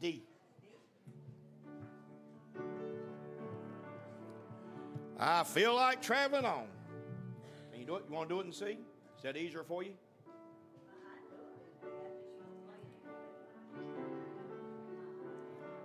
[0.00, 0.22] D.
[5.18, 6.66] I feel like traveling on.
[7.72, 8.04] Can you do it?
[8.08, 8.78] You want to do it and see?
[9.16, 9.90] Is that easier for you?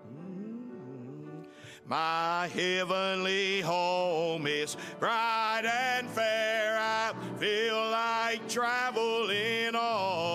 [0.07, 1.41] Mm-hmm.
[1.87, 6.77] My heavenly home is bright and fair.
[6.79, 10.32] I feel like traveling on.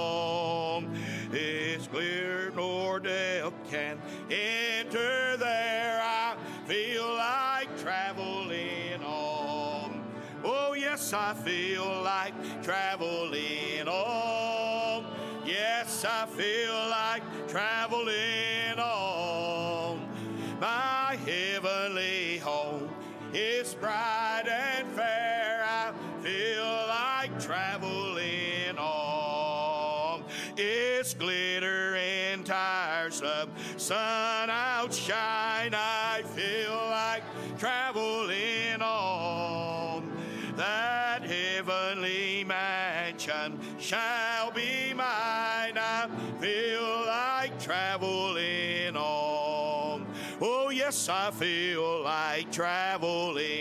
[33.89, 35.73] Sun outshine.
[35.73, 37.23] I feel like
[37.59, 40.13] traveling on.
[40.57, 45.79] That heavenly mansion shall be mine.
[45.79, 46.07] I
[46.39, 50.07] feel like traveling on.
[50.43, 53.58] Oh, yes, I feel like traveling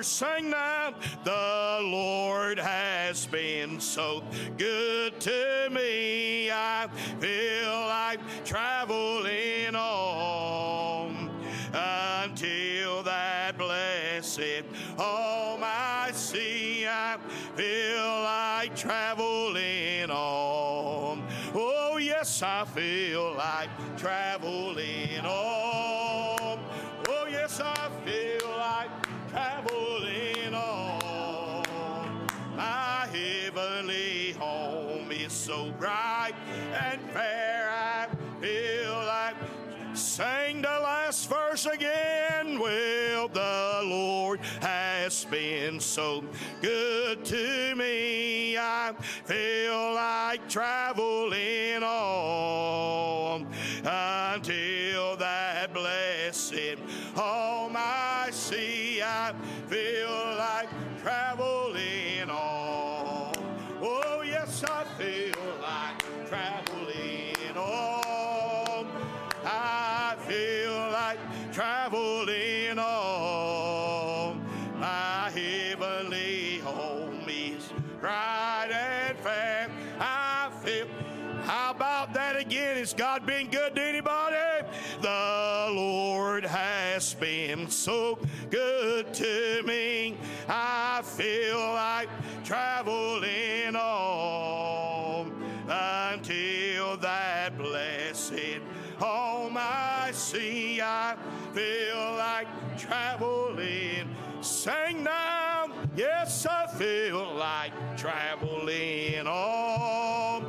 [0.00, 0.08] verse?
[0.08, 0.94] Sing now.
[1.24, 4.22] The Lord has been so
[4.56, 6.50] good to me.
[6.50, 6.88] I
[7.18, 11.30] feel like traveling on
[11.74, 14.64] until that blessed
[14.98, 16.86] oh, home I see.
[16.86, 17.18] I
[17.54, 21.22] feel like traveling on.
[21.54, 26.58] Oh, yes, I feel like traveling on.
[27.08, 27.90] Oh, yes, I
[35.90, 36.34] so bright
[36.82, 37.70] and fair.
[37.70, 38.06] I
[38.40, 39.36] feel like
[39.94, 42.60] Sing the last verse again.
[42.60, 46.22] Well, the Lord has been so
[46.62, 48.56] good to me.
[48.56, 48.92] I
[49.24, 53.46] feel like traveling on
[100.82, 101.16] I
[101.52, 102.48] feel like
[102.78, 104.08] traveling.
[104.40, 110.46] Sing now, yes, I feel like traveling on.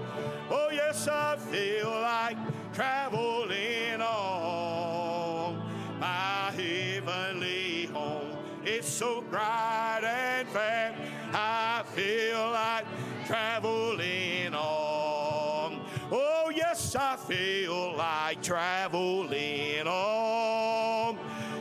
[0.49, 2.37] Oh, yes, I feel like
[2.73, 5.61] traveling on.
[5.99, 10.95] My heavenly home is so bright and fair.
[11.33, 12.85] I feel like
[13.25, 13.70] traveling
[16.93, 21.17] yes, I feel like traveling on.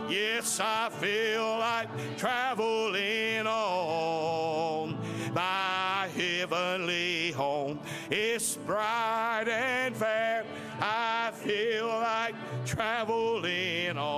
[0.09, 4.99] Yes, I feel like traveling on.
[5.33, 7.79] My heavenly home
[8.11, 10.45] is bright and fair.
[10.81, 12.35] I feel like
[12.65, 14.11] traveling on.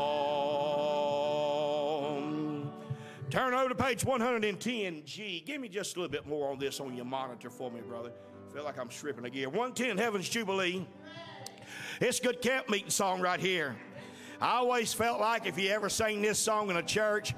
[3.29, 5.45] Turn over to page 110G.
[5.45, 8.13] Give me just a little bit more on this on your monitor for me, brother.
[8.53, 9.53] feel like I'm stripping again.
[9.53, 10.87] 110 Heaven's Jubilee.
[12.05, 13.77] It's good camp meeting song right here.
[14.41, 17.33] I always felt like if you ever sang this song in a church,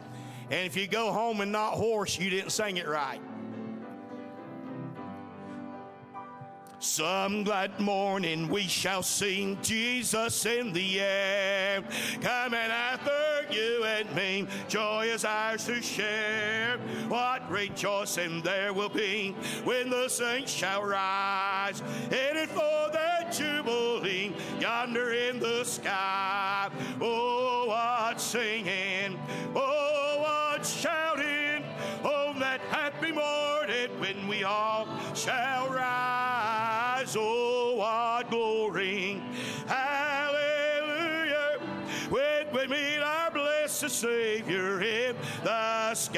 [0.48, 3.20] and if you go home and not hoarse, you didn't sing it right.
[6.84, 11.82] Some glad morning we shall sing Jesus in the air.
[12.20, 16.76] Coming after you and me, joy is ours to share.
[17.08, 19.34] What rejoicing there will be
[19.64, 21.82] when the saints shall rise.
[22.10, 26.68] Headed for the jubilee yonder in the sky.
[27.00, 29.18] Oh, what singing!
[29.56, 31.43] Oh, what shouting!
[33.84, 37.16] Morning when we all shall rise.
[37.18, 39.20] Oh, what glory!
[39.66, 41.58] Hallelujah!
[42.08, 43.00] When we meet
[43.80, 46.14] blessed Savior in the skies.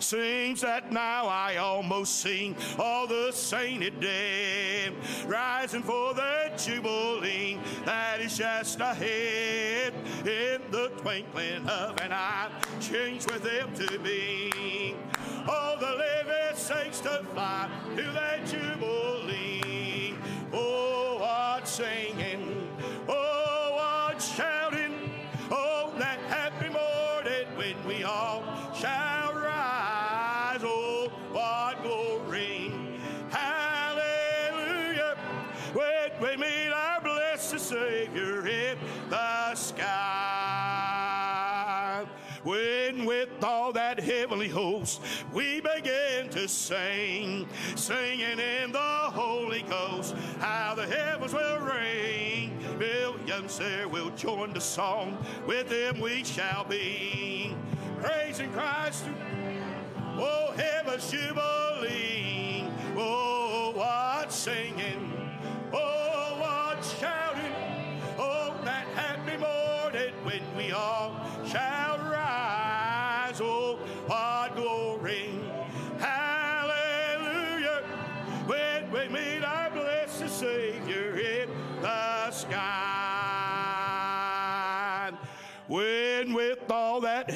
[0.00, 4.94] Seems that now I almost sing all the sainted dead,
[5.26, 9.92] rising for the jubilee that is just ahead.
[10.20, 12.48] In the twinkling of an eye,
[12.80, 14.94] change with them to be.
[15.46, 20.14] All the living saints to fly to that jubilee.
[20.50, 22.23] Oh, what singing!
[46.48, 52.58] Sing, singing in the Holy Ghost, how the heavens will ring.
[52.78, 57.54] Millions there will join the song, with them we shall be.
[58.00, 59.04] Praising Christ,
[60.18, 65.12] oh heaven's jubilee, oh what singing,
[65.72, 71.14] oh what shouting, oh that happy morning when we all
[71.46, 71.83] shall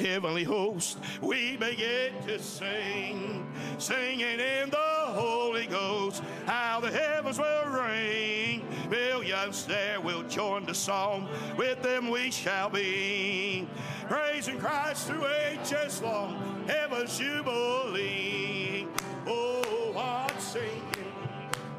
[0.09, 3.45] heavenly host we begin to sing,
[3.77, 8.65] singing in the Holy Ghost, how the heavens will ring.
[8.89, 13.67] Millions there will join the song, with them we shall be.
[14.07, 18.87] Praising Christ through ages long, heaven's jubilee.
[19.27, 21.13] Oh, what singing,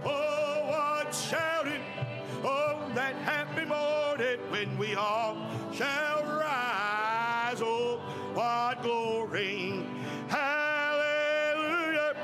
[0.05, 1.83] oh, what shouting,
[2.45, 5.37] oh, that happy morning when we all
[5.73, 7.20] shall rise.
[8.35, 9.85] What glory,
[10.29, 12.15] hallelujah,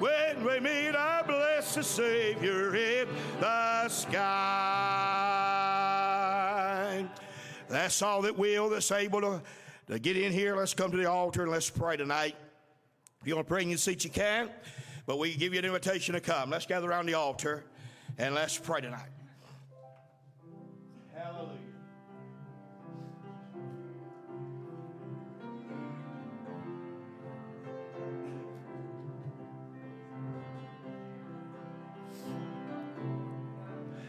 [0.00, 3.08] when we meet our blessed Savior in
[3.40, 4.24] the sky.
[7.68, 9.40] That's all that will, that's able to,
[9.88, 10.56] to get in here.
[10.56, 12.34] Let's come to the altar and let's pray tonight.
[13.20, 14.50] If you want to pray in your seat, you can.
[15.06, 16.50] But we give you an invitation to come.
[16.50, 17.64] Let's gather around the altar
[18.18, 19.10] and let's pray tonight.
[21.14, 21.63] Hallelujah.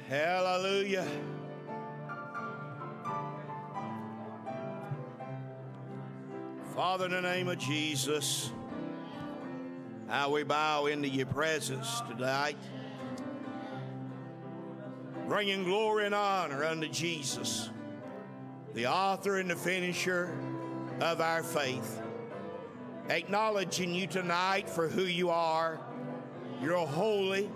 [0.08, 1.08] Hallelujah.
[6.76, 8.52] Father, in the name of Jesus,
[10.08, 12.58] how we bow into your presence tonight,
[15.28, 17.72] bringing glory and honor unto Jesus,
[18.76, 20.38] the author and the finisher
[21.02, 22.00] of our faith.
[23.10, 25.80] Acknowledging you tonight for who you are.
[26.62, 27.50] You're holy,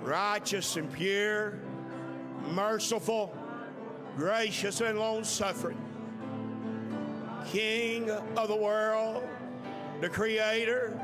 [0.00, 1.60] righteous, and pure,
[2.48, 3.36] merciful,
[4.16, 5.80] gracious, and long suffering.
[7.46, 9.22] King of the world,
[10.00, 11.00] the Creator,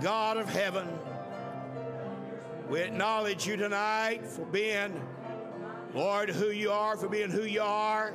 [0.00, 0.88] God of heaven.
[2.68, 5.00] We acknowledge you tonight for being,
[5.94, 8.14] Lord, who you are, for being who you are.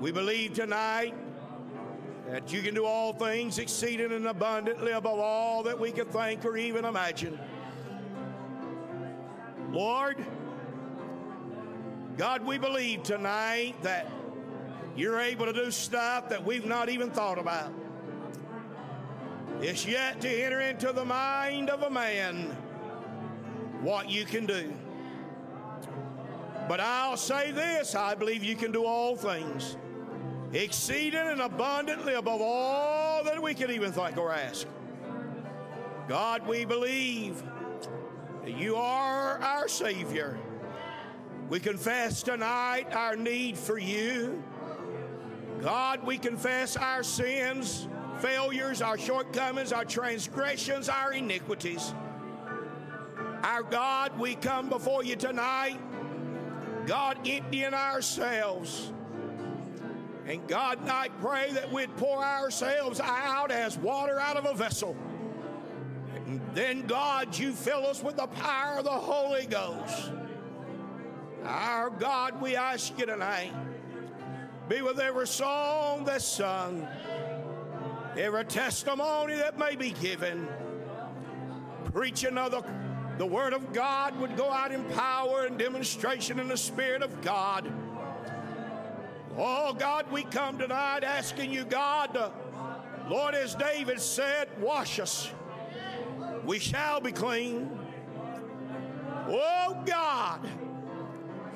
[0.00, 1.14] We believe tonight
[2.28, 6.44] that you can do all things exceeding and abundantly above all that we can think
[6.44, 7.38] or even imagine.
[9.70, 10.24] Lord,
[12.18, 14.10] God, we believe tonight that
[14.96, 17.72] you're able to do stuff that we've not even thought about.
[19.60, 22.56] It's yet to enter into the mind of a man
[23.82, 24.74] what you can do.
[26.68, 29.76] But I'll say this I believe you can do all things,
[30.52, 34.66] exceeding and abundantly above all that we can even think or ask.
[36.08, 37.44] God, we believe
[38.42, 40.36] that you are our Savior.
[41.48, 44.42] We confess tonight our need for you.
[45.62, 47.88] God, we confess our sins,
[48.18, 51.94] failures, our shortcomings, our transgressions, our iniquities.
[53.42, 55.78] Our God, we come before you tonight,
[56.86, 58.92] God, emptying ourselves.
[60.26, 64.94] And God, I pray that we'd pour ourselves out as water out of a vessel.
[66.14, 70.12] And then, God, you fill us with the power of the Holy Ghost.
[71.48, 73.54] Our God, we ask you tonight,
[74.68, 76.86] be with every song that's sung,
[78.18, 80.46] every testimony that may be given.
[81.94, 82.66] Preaching of
[83.16, 87.22] the, Word of God would go out in power and demonstration in the Spirit of
[87.22, 87.72] God.
[89.38, 92.30] Oh, God, we come tonight asking you, God,
[93.08, 95.30] Lord, as David said, wash us.
[96.44, 97.70] We shall be clean.
[99.28, 100.46] Oh, God.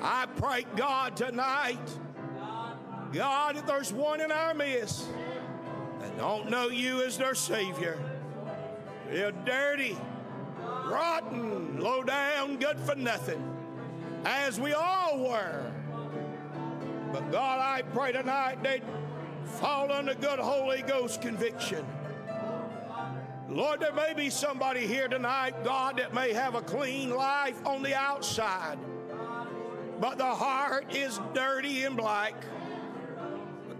[0.03, 1.79] I pray, God, tonight,
[3.13, 5.07] God, if there's one in our midst
[6.01, 7.97] that don't know you as their Savior,
[9.09, 9.97] they're dirty,
[10.59, 13.41] rotten, low down, good for nothing,
[14.25, 15.71] as we all were.
[17.13, 18.83] But God, I pray tonight they'd
[19.45, 21.85] fall under good Holy Ghost conviction.
[23.47, 27.83] Lord, there may be somebody here tonight, God, that may have a clean life on
[27.83, 28.77] the outside
[30.03, 32.33] but the heart is dirty and black.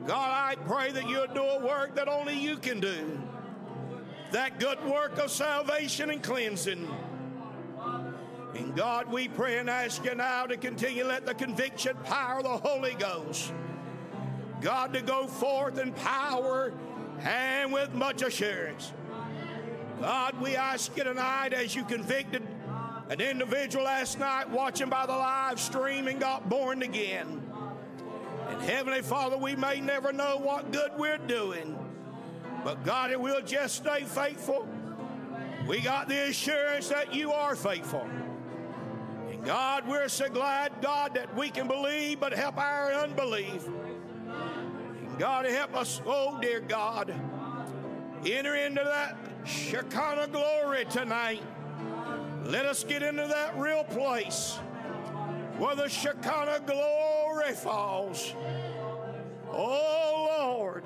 [0.08, 3.22] God, I pray that you'll do a work that only you can do.
[4.32, 6.88] That good work of salvation and cleansing.
[8.56, 12.44] And God, we pray and ask you now to continue let the conviction power of
[12.44, 13.51] the Holy Ghost.
[14.62, 16.72] God, to go forth in power
[17.20, 18.94] and with much assurance.
[20.00, 22.44] God, we ask you tonight as you convicted
[23.10, 27.41] an individual last night watching by the live stream and got born again.
[28.50, 31.77] And Heavenly Father, we may never know what good we're doing,
[32.63, 34.67] but God, it will just stay faithful.
[35.67, 38.07] We got the assurance that you are faithful.
[39.29, 43.67] And God, we're so glad, God, that we can believe, but help our unbelief.
[43.67, 47.13] And God, help us, oh dear God,
[48.25, 51.41] enter into that Shekinah glory tonight.
[52.45, 54.59] Let us get into that real place
[55.57, 58.33] where the Shekinah glory falls.
[59.51, 60.83] Oh Lord.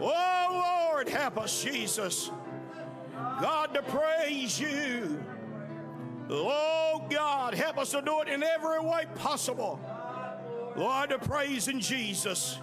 [0.00, 2.30] Oh Lord, help us, Jesus.
[3.40, 5.22] God, to praise you.
[6.28, 9.80] Oh God, help us to do it in every way possible.
[10.76, 12.58] Lord, to praise in Jesus.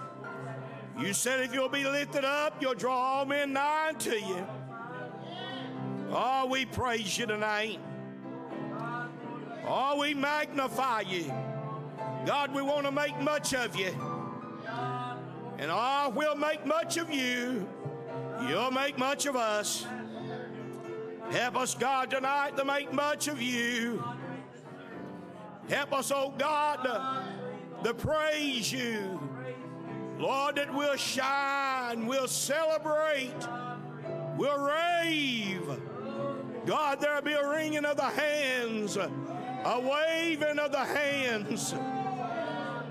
[0.99, 4.45] You said if you'll be lifted up, you'll draw all men nigh to you.
[6.15, 7.79] Oh, we praise you tonight.
[9.65, 11.33] Oh, we magnify you.
[12.23, 13.95] God, we want to make much of you.
[15.57, 17.67] And oh, we'll make much of you.
[18.47, 19.87] You'll make much of us.
[21.31, 24.03] Help us, God, tonight to make much of you.
[25.67, 29.19] Help us, oh God, to, to praise you.
[30.19, 33.33] Lord, that we'll shine, we'll celebrate,
[34.37, 35.79] we'll rave.
[36.65, 39.09] God, there'll be a wringing of the hands, a
[39.79, 41.73] waving of the hands.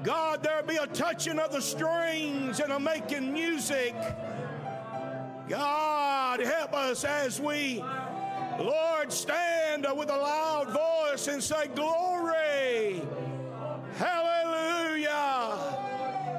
[0.02, 3.94] God, there'll be a touching of the strings and a making music.
[5.48, 7.82] God, help us as we,
[8.58, 13.02] Lord, stand with a loud voice and say, Glory,
[13.96, 15.82] hallelujah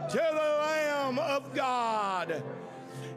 [0.09, 2.43] to the Lamb of God.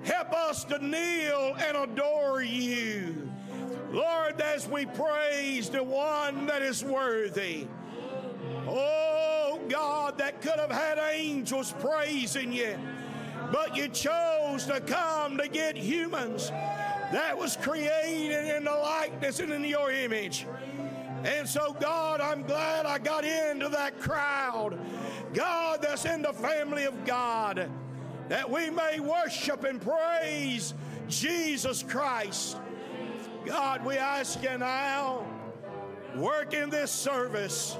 [0.03, 3.31] Help us to kneel and adore you.
[3.97, 7.67] Lord, as we praise the one that is worthy.
[8.69, 12.77] Oh, God, that could have had angels praising you,
[13.51, 16.51] but you chose to come to get humans
[17.11, 20.47] that was created in the likeness and in your image.
[21.25, 24.79] And so, God, I'm glad I got into that crowd.
[25.33, 27.71] God, that's in the family of God,
[28.29, 30.75] that we may worship and praise
[31.09, 32.59] Jesus Christ.
[33.47, 35.25] God, we ask you now,
[36.17, 37.79] work in this service.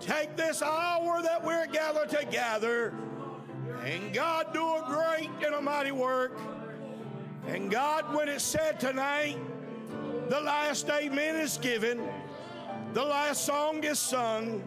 [0.00, 2.94] Take this hour that we're gathered together,
[3.84, 6.38] and God, do a great and a mighty work.
[7.46, 9.36] And God, when it's said tonight,
[10.30, 12.02] the last amen is given,
[12.94, 14.62] the last song is sung,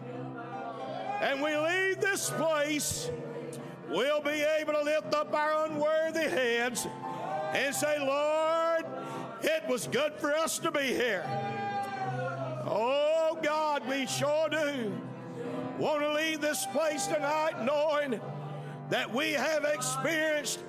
[1.20, 3.10] and we leave this place,
[3.90, 6.86] we'll be able to lift up our unworthy heads
[7.54, 8.67] and say, Lord,
[9.42, 11.24] it was good for us to be here.
[12.66, 14.92] Oh, God, we sure do.
[15.78, 18.20] want to leave this place tonight knowing
[18.90, 20.60] that we have experienced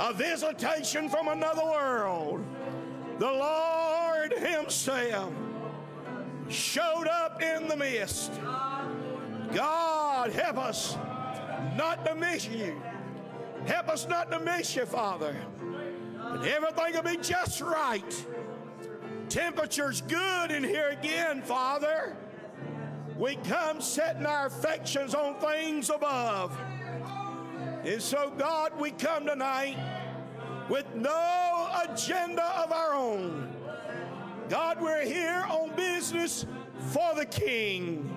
[0.00, 2.44] a visitation from another world.
[3.18, 5.32] The Lord Himself
[6.48, 8.32] showed up in the midst.
[9.52, 10.96] God, help us
[11.76, 12.80] not to miss you.
[13.66, 15.34] Help us not to miss you, Father.
[16.32, 18.26] And everything will be just right.
[19.28, 22.16] Temperature's good in here again, Father.
[23.18, 26.56] We come setting our affections on things above.
[27.84, 29.76] And so, God, we come tonight
[30.68, 33.52] with no agenda of our own.
[34.48, 36.46] God, we're here on business
[36.90, 38.12] for the King.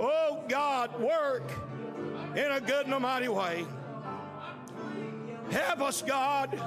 [0.00, 1.50] Oh, God, work
[2.34, 3.66] in a good and a mighty way.
[5.50, 6.58] Help us, God,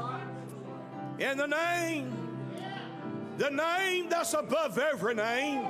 [1.19, 2.13] in the name,
[3.37, 5.67] the name that's above every name,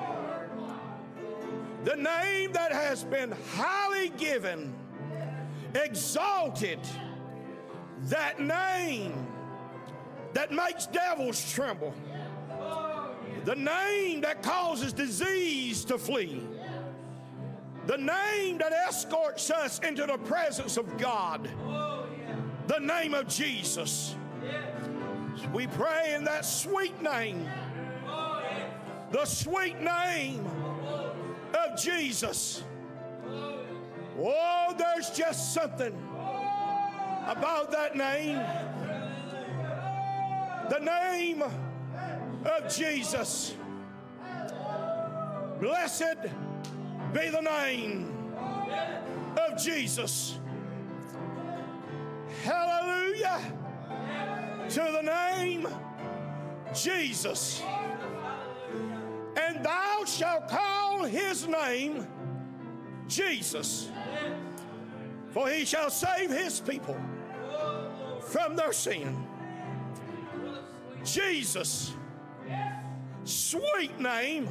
[1.84, 4.74] the name that has been highly given,
[5.74, 6.80] exalted,
[8.04, 9.14] that name
[10.34, 11.94] that makes devils tremble,
[13.46, 16.46] the name that causes disease to flee,
[17.86, 21.50] the name that escorts us into the presence of God,
[22.68, 24.16] the name of Jesus.
[25.54, 27.48] We pray in that sweet name,
[29.12, 30.46] the sweet name
[31.54, 32.64] of Jesus.
[34.20, 35.94] Oh, there's just something
[37.28, 38.42] about that name.
[40.70, 43.56] The name of Jesus.
[45.60, 46.24] Blessed
[47.14, 48.34] be the name
[49.38, 50.40] of Jesus.
[52.44, 53.42] Hallelujah
[54.70, 55.68] to the name
[56.74, 57.62] Jesus.
[59.38, 62.06] And thou shalt call his name
[63.08, 63.90] Jesus.
[65.30, 66.98] For he shall save his people
[68.22, 69.26] from their sin.
[71.04, 71.94] Jesus,
[73.24, 74.50] sweet name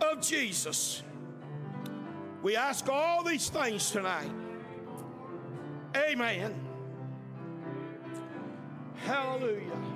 [0.00, 1.02] of Jesus.
[2.42, 4.30] We ask all these things tonight.
[5.96, 6.71] Amen.
[9.02, 9.91] Hallelujah.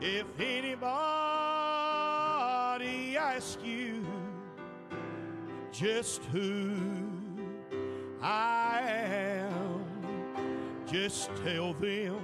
[0.00, 0.86] If anybody
[3.16, 4.06] asks you
[5.72, 6.76] just who
[8.22, 9.84] I am,
[10.86, 12.20] just tell them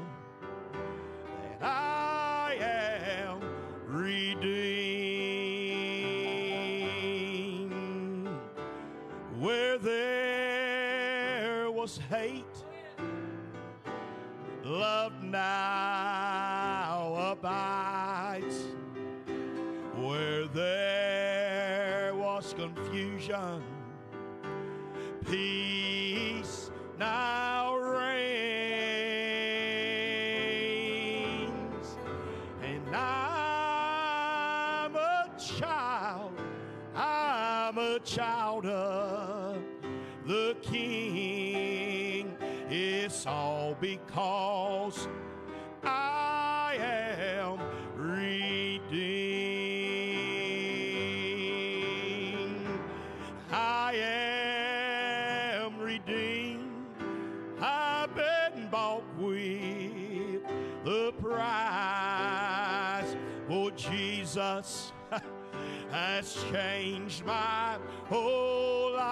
[66.15, 67.77] has changed my
[68.09, 69.05] whole life.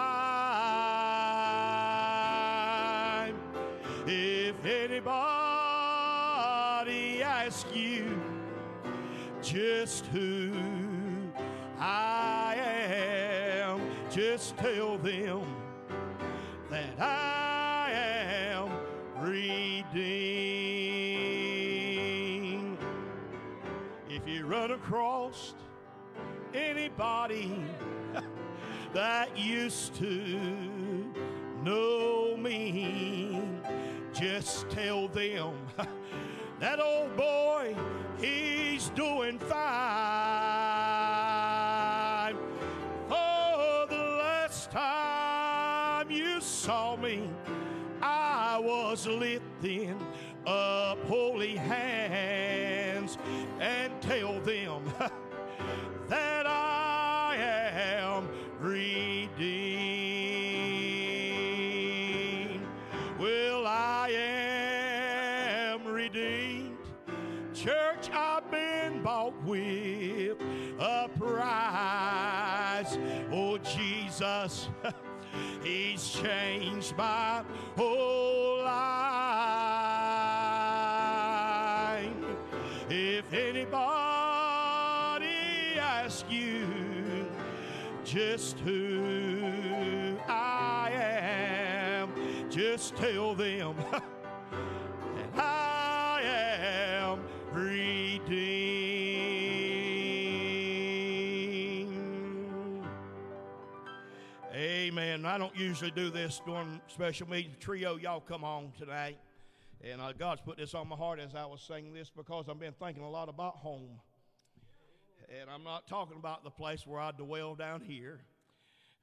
[4.07, 5.11] If anybody
[7.25, 8.23] asks you
[9.43, 10.41] just who
[28.92, 30.52] that used to
[76.23, 77.43] changed my
[77.77, 78.73] whole life.
[82.89, 83.69] If anybody
[85.79, 87.27] asks you
[88.05, 92.11] just who I am,
[92.51, 93.75] just tell them
[105.33, 107.53] I don't usually do this during special meeting.
[107.59, 109.16] Trio, y'all come on tonight.
[109.83, 112.61] And uh, God's put this on my heart as I was saying this because I've
[112.61, 113.88] been thinking a lot about home.
[115.40, 118.21] And I'm not talking about the place where I dwell down here.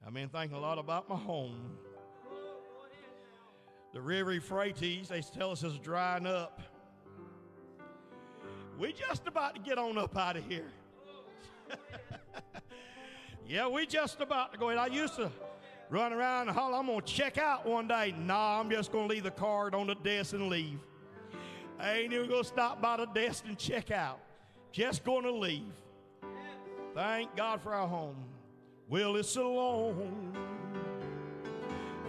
[0.05, 1.79] I've been thinking a lot about my home.
[3.91, 6.61] The river Euphrates, they tell us, is drying up.
[8.77, 10.69] We're just about to get on up out of here.
[13.47, 14.77] yeah, we just about to go in.
[14.77, 15.31] I used to
[15.89, 18.13] run around and holler, I'm going to check out one day.
[18.17, 20.79] Nah, I'm just going to leave the card on the desk and leave.
[21.79, 24.19] I ain't even going to stop by the desk and check out.
[24.71, 25.73] Just going to leave.
[26.93, 28.17] Thank God for our home.
[28.89, 30.35] Well, it's a long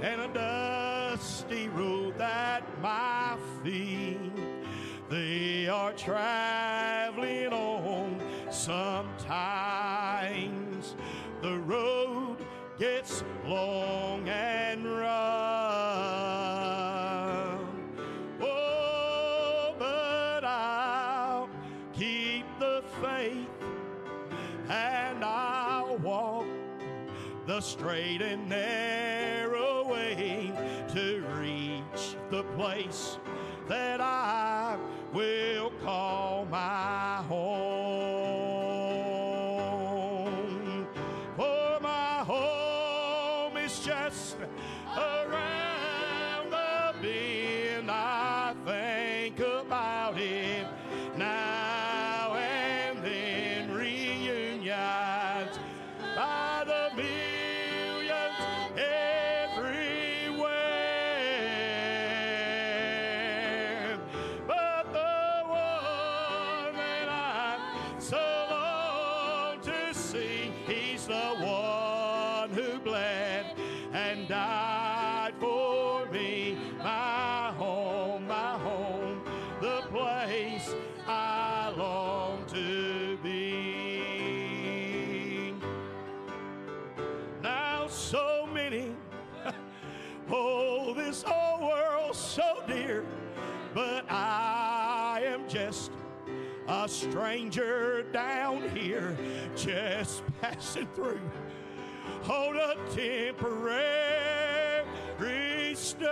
[0.03, 4.19] and a dusty road that my feet
[5.11, 8.19] they are traveling on.
[8.51, 8.95] Sometimes
[11.43, 12.30] the road
[12.81, 15.11] gets long and rough.
[18.41, 21.51] Oh, but I'll
[21.93, 23.37] keep the faith
[24.71, 26.47] and I'll walk
[27.47, 30.51] the straight and narrow way
[30.95, 33.19] to reach the place
[33.69, 34.79] that I
[35.13, 37.50] will call my home.
[97.11, 99.17] Stranger down here,
[99.57, 101.21] just passing through.
[102.23, 104.05] Hold a temporary
[105.75, 106.07] stay.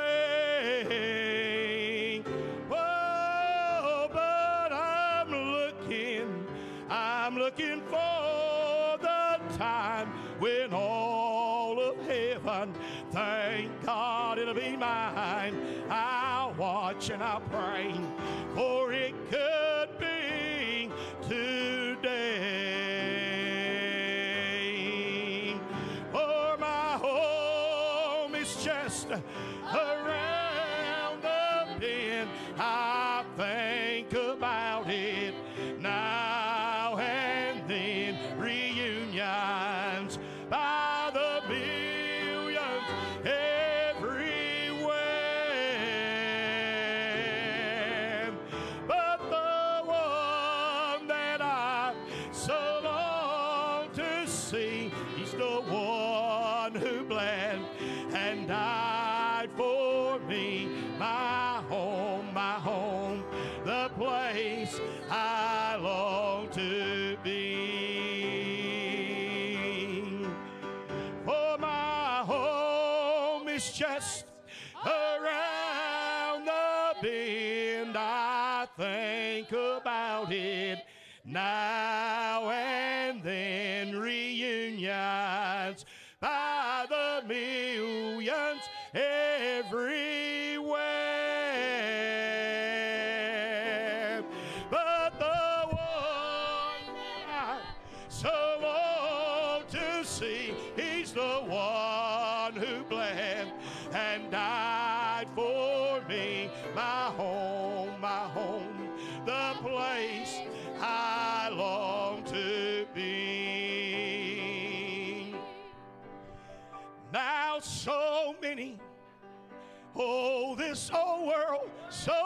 [2.71, 6.47] Oh, but I'm looking,
[6.91, 10.09] I'm looking for the time
[10.41, 12.75] when all of heaven,
[13.13, 15.55] thank God it'll be mine.
[15.89, 17.95] I'll watch and I'll pray,
[18.55, 19.67] for it could
[29.11, 30.18] around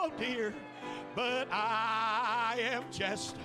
[0.03, 0.53] so dear,
[1.15, 3.37] but I am just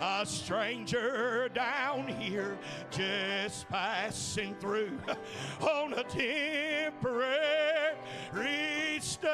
[0.00, 2.56] a stranger down here,
[2.90, 4.98] just passing through
[5.60, 6.94] on a temporary
[9.00, 9.26] stay.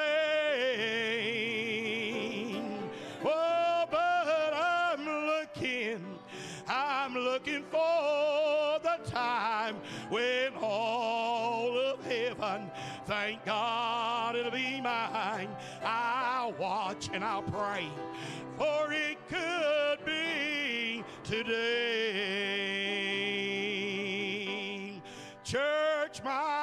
[3.25, 6.19] Oh, but I'm looking,
[6.69, 9.77] I'm looking for the time
[10.09, 12.71] when all of heaven,
[13.07, 15.49] thank God it'll be mine.
[16.53, 17.87] I'll watch and I'll pray,
[18.57, 21.53] for it could be today.
[25.45, 26.62] Church, my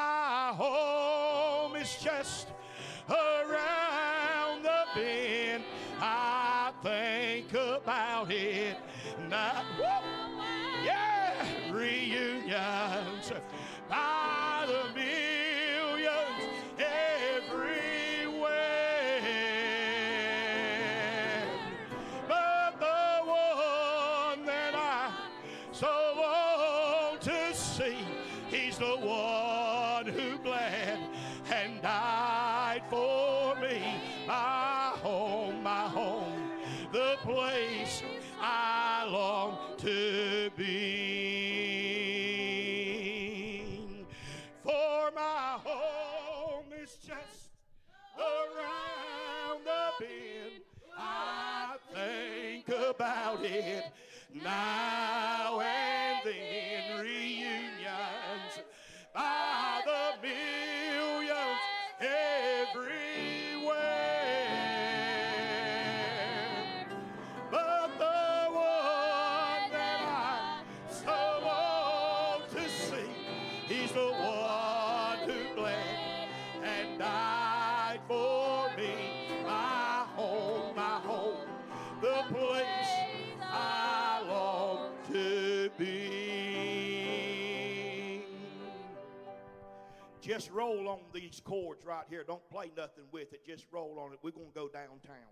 [90.40, 92.24] Just roll on these chords right here.
[92.26, 93.46] Don't play nothing with it.
[93.46, 94.20] Just roll on it.
[94.24, 95.28] We're going to go downtown.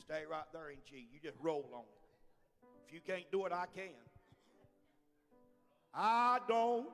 [0.00, 1.06] Stay right there in G.
[1.12, 2.00] You just roll on it.
[2.88, 3.90] If you can't do it, I can.
[5.92, 6.88] I don't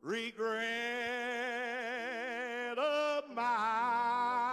[0.00, 0.62] regret
[2.78, 4.46] a mile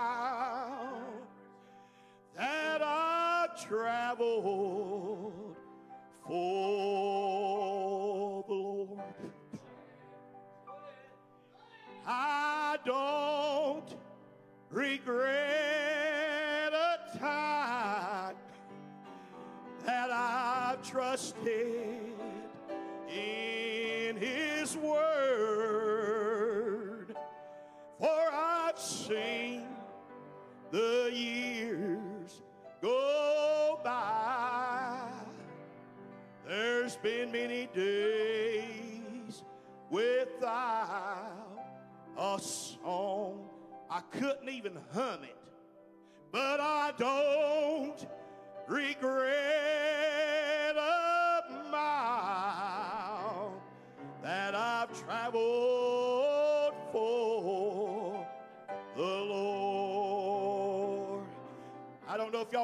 [2.36, 4.44] that I traveled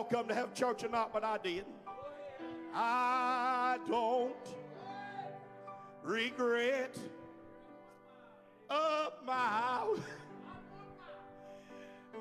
[0.09, 1.65] come to have church or not, but I did.
[2.73, 4.35] I don't
[6.03, 6.97] regret
[8.69, 9.97] a mile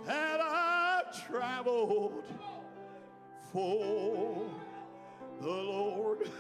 [0.07, 2.25] that I've traveled
[3.53, 4.51] for
[5.41, 6.31] the Lord.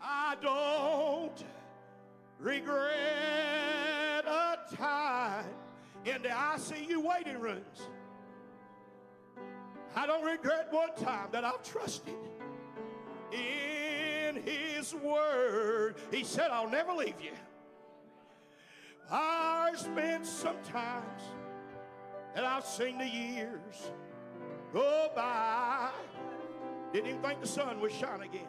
[0.00, 1.44] I don't
[2.38, 2.83] regret
[10.44, 12.12] Regret one time that I've trusted
[13.32, 17.30] in His Word, He said, I'll never leave you.
[19.10, 21.22] There's been sometimes
[22.34, 23.90] that I've seen the years
[24.70, 25.88] go by.
[26.92, 28.42] Didn't even think the sun would shine again.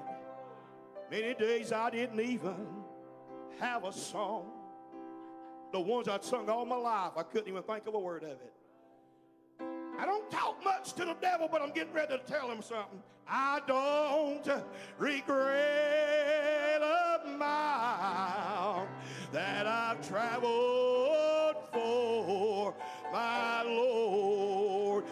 [1.10, 2.68] Many days I didn't even
[3.62, 4.52] have a song.
[5.72, 8.32] The ones I'd sung all my life, I couldn't even think of a word of
[8.32, 8.54] it.
[9.98, 13.02] I don't talk much to the devil, but I'm getting ready to tell him something.
[13.28, 14.48] I don't
[15.00, 18.88] regret a mile
[19.32, 22.76] that I've traveled for
[23.12, 25.06] my Lord.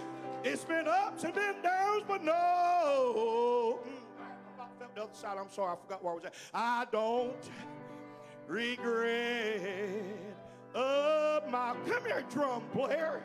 [0.43, 3.79] It's been ups and been downs, but no.
[3.83, 5.37] Mm, the other side.
[5.39, 6.33] I'm sorry, I forgot where I was at.
[6.53, 7.49] I don't
[8.47, 10.03] regret
[10.75, 11.75] a mile.
[11.87, 13.23] Come here, drum player.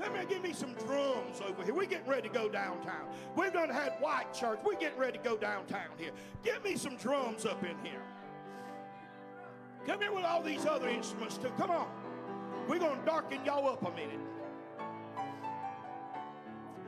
[0.00, 1.72] Come here, give me some drums over here.
[1.72, 3.06] We're getting ready to go downtown.
[3.36, 4.58] We've done had white church.
[4.64, 6.10] We're getting ready to go downtown here.
[6.42, 8.02] Give me some drums up in here.
[9.86, 11.52] Come here with all these other instruments too.
[11.56, 11.88] Come on.
[12.68, 14.20] We're going to darken y'all up a minute.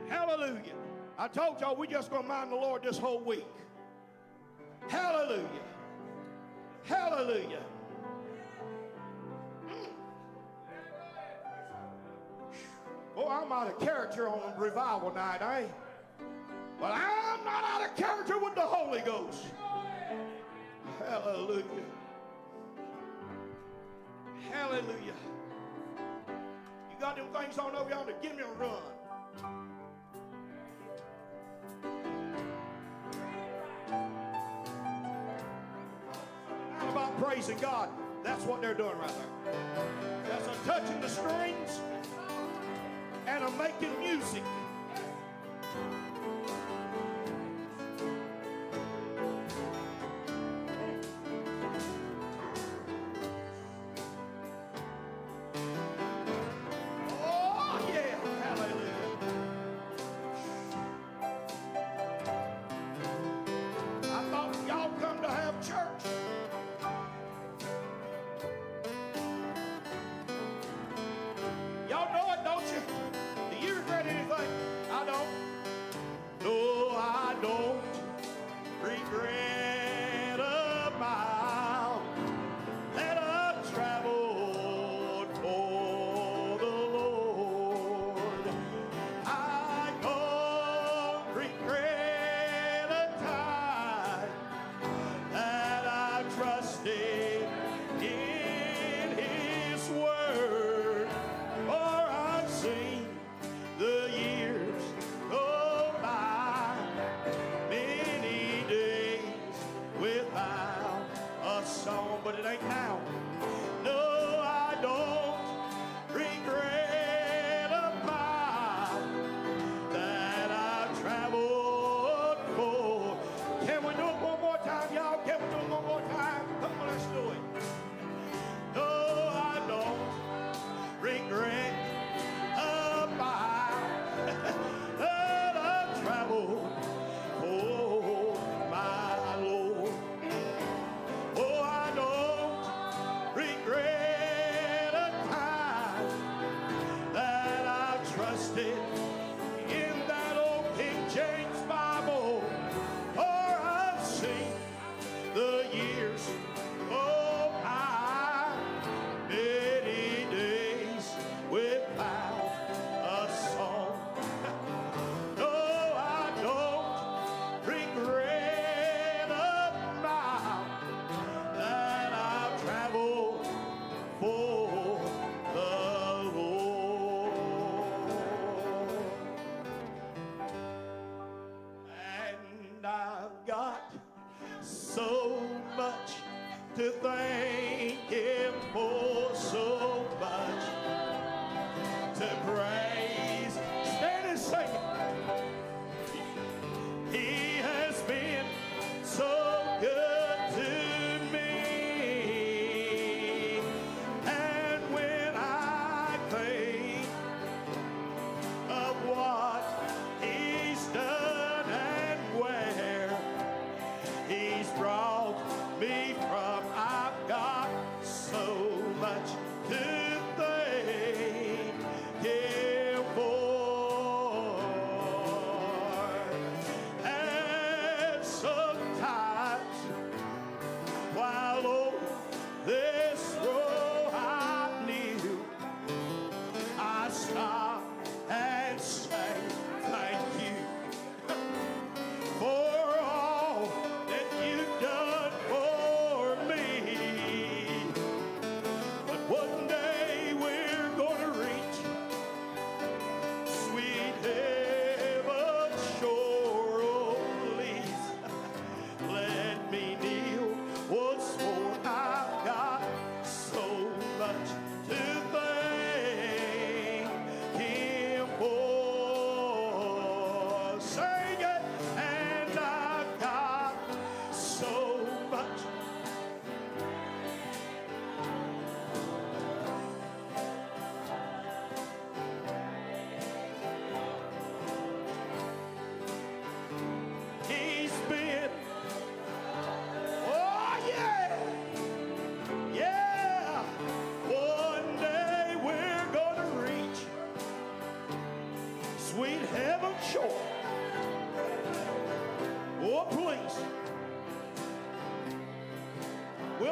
[0.09, 0.73] Hallelujah.
[1.17, 3.45] I told y'all we're just going to mind the Lord this whole week.
[4.89, 5.47] Hallelujah.
[6.83, 7.63] Hallelujah.
[13.19, 15.65] Oh, I'm out of character on revival night, eh?
[16.79, 19.43] But I'm not out of character with the Holy Ghost.
[20.99, 21.63] Hallelujah.
[24.51, 25.15] Hallelujah.
[25.97, 28.13] You got them things on over yonder?
[28.21, 28.83] Give me a run.
[36.87, 37.89] About praising God.
[38.23, 39.11] That's what they're doing right
[39.45, 39.53] there.
[40.29, 41.81] That's a touching the strings
[43.37, 44.41] and a making music.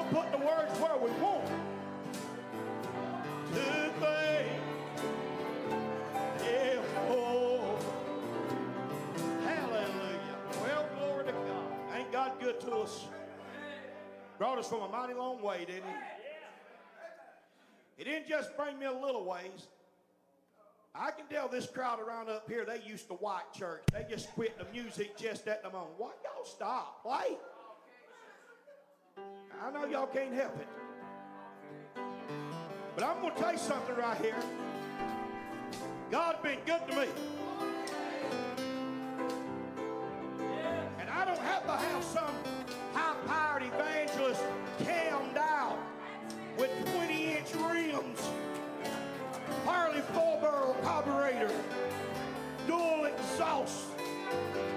[0.01, 1.47] Where we want
[3.53, 4.05] to be.
[6.43, 7.77] Yeah, oh,
[9.43, 10.37] hallelujah.
[10.61, 11.95] Well, glory to God.
[11.95, 13.05] Ain't God good to us?
[14.37, 15.95] Brought us from a mighty long way, didn't he?
[17.97, 19.67] He didn't just bring me a little ways.
[20.93, 23.83] I can tell this crowd around up here, they used to white church.
[23.91, 25.91] They just quit the music just at the moment.
[25.97, 27.03] Why y'all stop?
[27.03, 27.37] Play.
[29.17, 30.67] I know y'all can't help it.
[32.95, 34.35] But I'm going to tell you something right here.
[36.11, 37.07] God's been good to me.
[40.99, 42.35] And I don't have to have some
[42.93, 44.43] high-powered evangelist
[44.83, 45.79] cammed out
[46.59, 48.21] with 20-inch rims,
[49.65, 51.51] Holley four-barrel carburetor,
[52.67, 53.87] dual exhaust.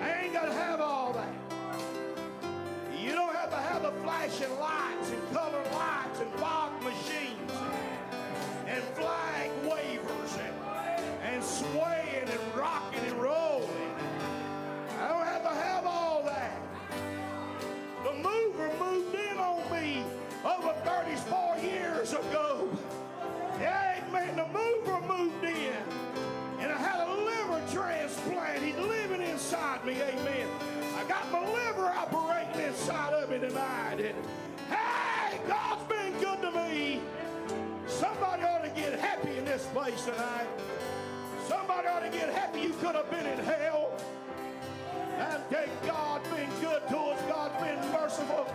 [0.01, 1.38] I ain't got to have all that.
[4.09, 7.53] Flashing lights and colored lights and fog machines
[8.67, 10.55] and flag wavers and,
[11.25, 13.93] and swaying and rocking and rolling.
[14.99, 16.59] I don't have to have all that.
[18.03, 20.03] The mover moved in on me
[20.43, 22.67] over 34 years ago.
[23.61, 24.37] Yeah, amen.
[24.37, 25.75] The mover moved in.
[26.61, 28.63] And I had a liver transplant.
[28.63, 30.01] He's living inside me.
[30.01, 30.49] Amen.
[30.97, 32.28] I got my liver operating
[32.79, 33.99] inside of me tonight.
[34.01, 34.15] And
[34.71, 37.01] hey, God's been good to me.
[37.87, 40.47] Somebody ought to get happy in this place tonight.
[41.49, 43.91] Somebody ought to get happy you could have been in hell.
[45.19, 47.21] And thank God been good to us.
[47.29, 48.47] God been merciful.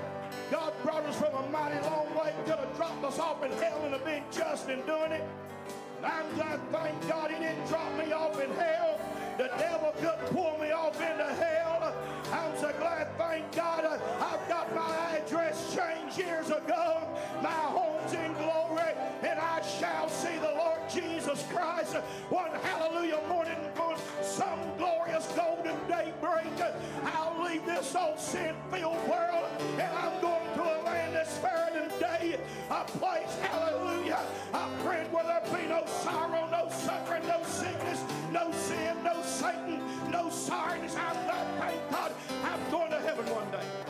[0.50, 2.34] God brought us from a mighty long way.
[2.46, 5.28] Could have dropped us off in hell and have been just in doing it.
[6.04, 9.00] I'm glad, thank God he didn't drop me off in hell.
[9.38, 11.73] The devil couldn't pull me off into hell.
[12.34, 17.08] I'm so glad, thank God, I've got my address changed years ago.
[17.44, 21.94] My home's in glory, and I shall see the Lord Jesus Christ
[22.30, 26.48] one hallelujah morning on some glorious golden daybreak.
[27.06, 32.00] I'll leave this old sin-filled world, and I'm going to a land that's fairer than
[32.00, 32.40] day,
[32.72, 34.20] a place, hallelujah,
[34.54, 38.04] a friend where there be no sorrow, no suffering, no sickness,
[38.34, 39.80] no sin, no Satan,
[40.12, 40.96] no sorrows.
[40.96, 42.12] I'm not, thank God,
[42.44, 43.83] I'm going to heaven one day.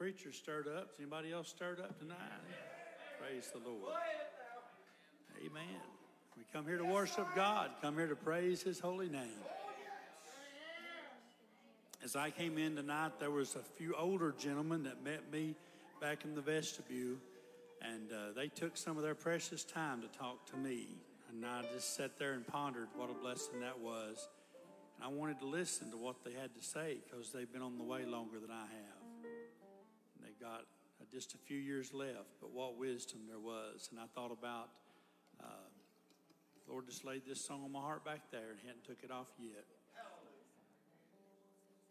[0.00, 0.88] Preacher stirred up.
[0.94, 2.16] Is anybody else stirred up tonight?
[3.20, 3.92] Praise the Lord.
[5.44, 5.62] Amen.
[6.38, 9.44] We come here to worship God, come here to praise His holy name.
[12.02, 15.54] As I came in tonight, there was a few older gentlemen that met me
[16.00, 17.18] back in the vestibule,
[17.82, 20.86] and uh, they took some of their precious time to talk to me.
[21.28, 24.30] And I just sat there and pondered what a blessing that was.
[24.96, 27.76] And I wanted to listen to what they had to say because they've been on
[27.76, 28.99] the way longer than I have.
[30.40, 30.60] And got
[31.00, 33.88] uh, just a few years left, but what wisdom there was.
[33.90, 34.68] And I thought about,
[35.42, 35.68] uh,
[36.68, 39.28] Lord just laid this song on my heart back there and hadn't took it off
[39.38, 39.64] yet.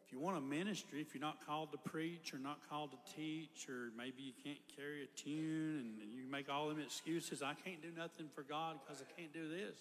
[0.05, 3.15] If you want a ministry, if you're not called to preach or not called to
[3.15, 7.53] teach, or maybe you can't carry a tune and you make all them excuses, I
[7.53, 9.77] can't do nothing for God because I can't do this.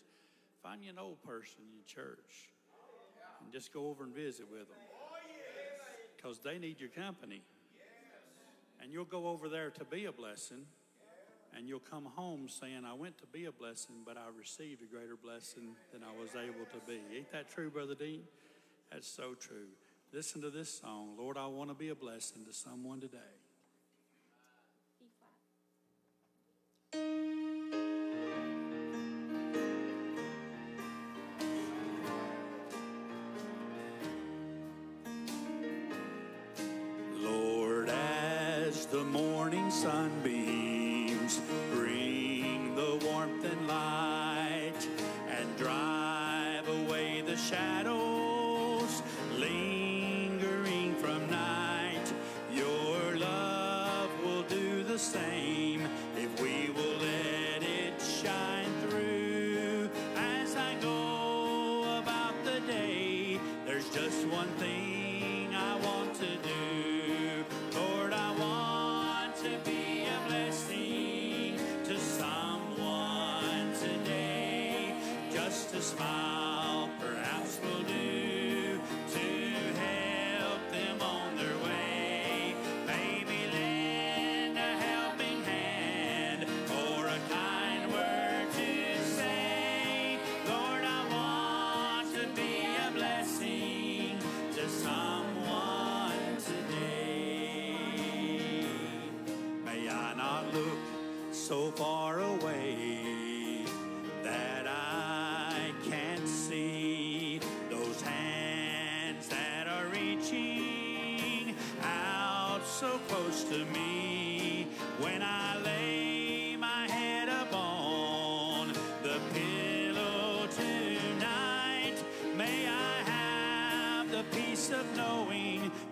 [0.62, 2.50] Find you an old person in church
[3.42, 4.76] and just go over and visit with them
[6.16, 7.40] because they need your company.
[8.80, 10.66] And you'll go over there to be a blessing,
[11.56, 14.86] and you'll come home saying, I went to be a blessing, but I received a
[14.86, 17.00] greater blessing than I was able to be.
[17.16, 18.22] Ain't that true, Brother Dean?
[18.92, 19.68] That's so true.
[20.12, 23.18] Listen to this song Lord, I want to be a blessing to someone today.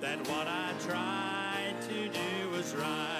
[0.06, 3.15] that what I tried to do was right.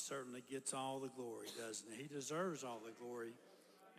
[0.00, 2.02] certainly gets all the glory, doesn't he?
[2.02, 3.32] He deserves all the glory.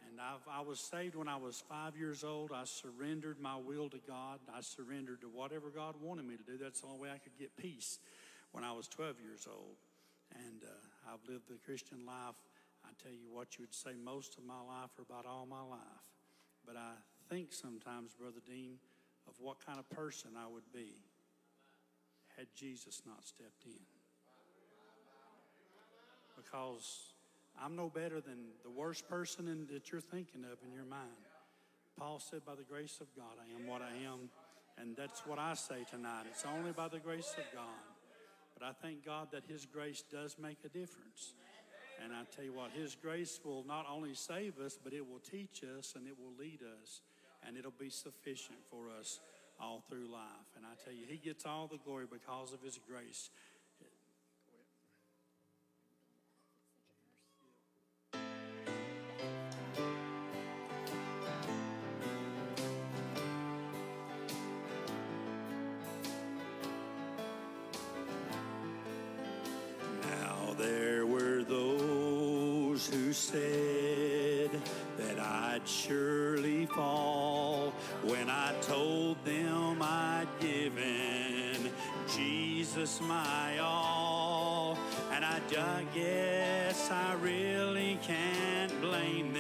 [0.10, 2.52] And I've, i was saved when I was five years old.
[2.54, 4.40] I surrendered my will to God.
[4.54, 6.58] I surrendered to whatever God wanted me to do.
[6.58, 8.00] That's the only way I could get peace
[8.52, 9.78] when I was 12 years old.
[10.36, 12.36] And uh, I've lived the Christian life.
[12.84, 15.64] I tell you what, you would say most of my life or about all my
[15.64, 16.04] life.
[16.66, 16.92] But I
[17.30, 18.76] think sometimes, Brother Dean,
[19.28, 21.00] of what kind of person I would be
[22.38, 24.01] had Jesus not stepped in
[26.52, 27.14] because
[27.62, 31.10] I'm no better than the worst person in, that you're thinking of in your mind.
[31.98, 34.30] Paul said, By the grace of God, I am what I am.
[34.78, 36.24] And that's what I say tonight.
[36.30, 37.84] It's only by the grace of God.
[38.58, 41.36] But I thank God that His grace does make a difference.
[42.04, 45.20] And I tell you what, His grace will not only save us, but it will
[45.20, 47.02] teach us and it will lead us.
[47.46, 49.20] And it'll be sufficient for us
[49.60, 50.50] all through life.
[50.56, 53.30] And I tell you, He gets all the glory because of His grace.
[75.62, 77.72] I'd surely fall
[78.04, 81.72] when I told them I'd given
[82.16, 84.78] Jesus my all.
[85.12, 85.40] And I
[85.94, 89.31] guess I really can't blame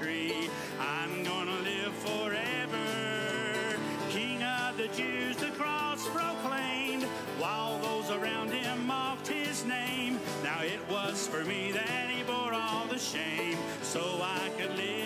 [0.00, 0.48] tree,
[0.78, 3.78] I'm gonna live forever.
[4.08, 7.04] King of the Jews, the cross proclaimed,
[7.38, 10.18] while those around him mocked his name.
[10.42, 14.99] Now it was for me that he bore all the shame, so I could live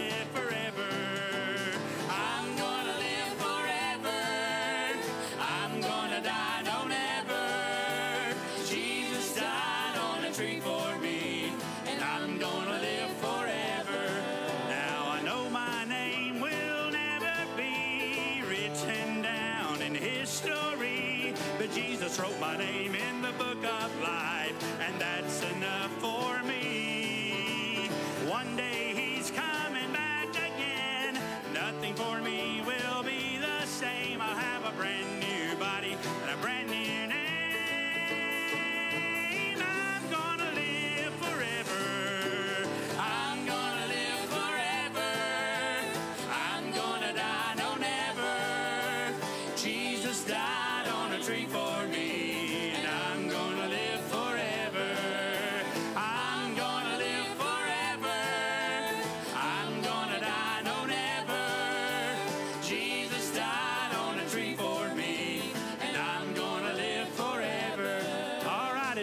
[22.17, 27.89] but wrote my name in the book of life, and that's enough for me.
[28.29, 31.19] One day he's coming back again.
[31.53, 34.21] Nothing for me will be the same.
[34.21, 35.14] I'll have a brand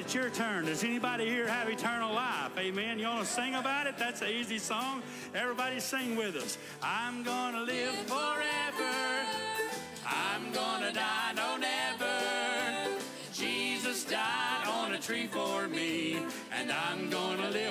[0.02, 0.66] it's your turn.
[0.66, 2.58] Does anybody here have eternal life?
[2.58, 2.98] Amen.
[2.98, 4.00] You want to sing about it?
[4.00, 5.04] That's an easy song.
[5.36, 6.58] Everybody sing with us.
[6.82, 8.94] I'm gonna live forever.
[10.08, 12.98] I'm gonna die, no never.
[13.32, 16.18] Jesus died on a tree for me,
[16.52, 17.71] and I'm gonna live.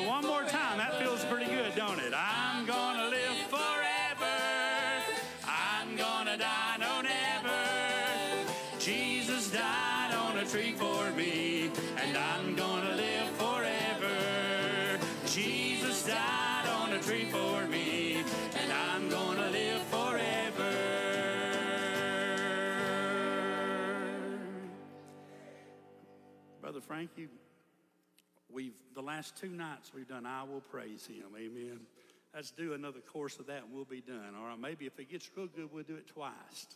[26.91, 27.29] Brother Frank, you,
[28.53, 31.27] we've the last two nights we've done I will praise him.
[31.37, 31.79] Amen.
[32.35, 34.35] Let's do another course of that and we'll be done.
[34.37, 36.67] All right, maybe if it gets real good, we'll do it twice.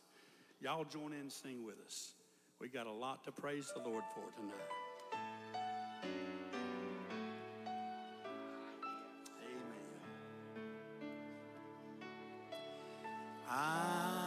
[0.60, 2.12] Y'all join in and sing with us.
[2.60, 4.54] We got a lot to praise the Lord for tonight.
[9.42, 9.80] Amen.
[13.50, 14.23] I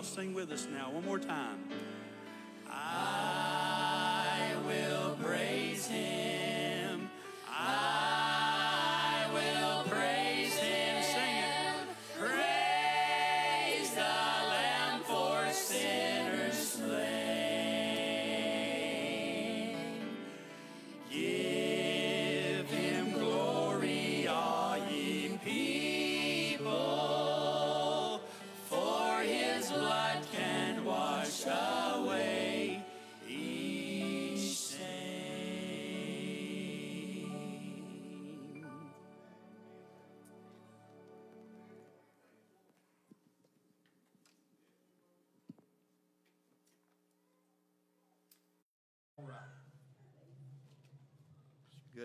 [0.00, 1.58] Y'all sing with us now, one more time.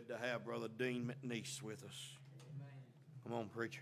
[0.07, 2.17] Good to have Brother Dean McNeese with us.
[3.23, 3.81] Come on, preacher.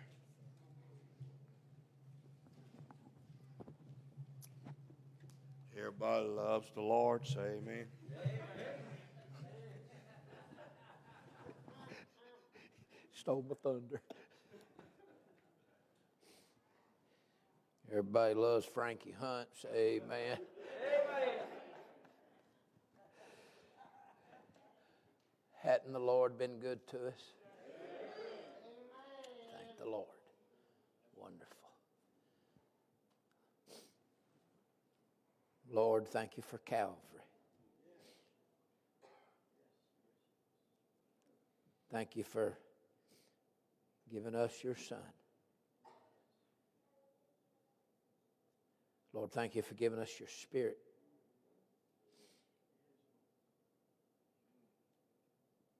[5.78, 7.26] Everybody loves the Lord.
[7.28, 7.88] Say amen.
[13.13, 14.01] Stole my thunder.
[17.89, 19.49] Everybody loves Frankie Hunt.
[19.53, 20.38] Say amen.
[25.84, 27.34] Hadn't the Lord been good to us?
[29.51, 30.07] Thank the Lord.
[31.17, 31.47] Wonderful.
[35.69, 36.95] Lord, thank you for Calvary.
[41.91, 42.57] Thank you for
[44.09, 44.97] giving us your Son.
[49.11, 50.77] Lord, thank you for giving us your Spirit.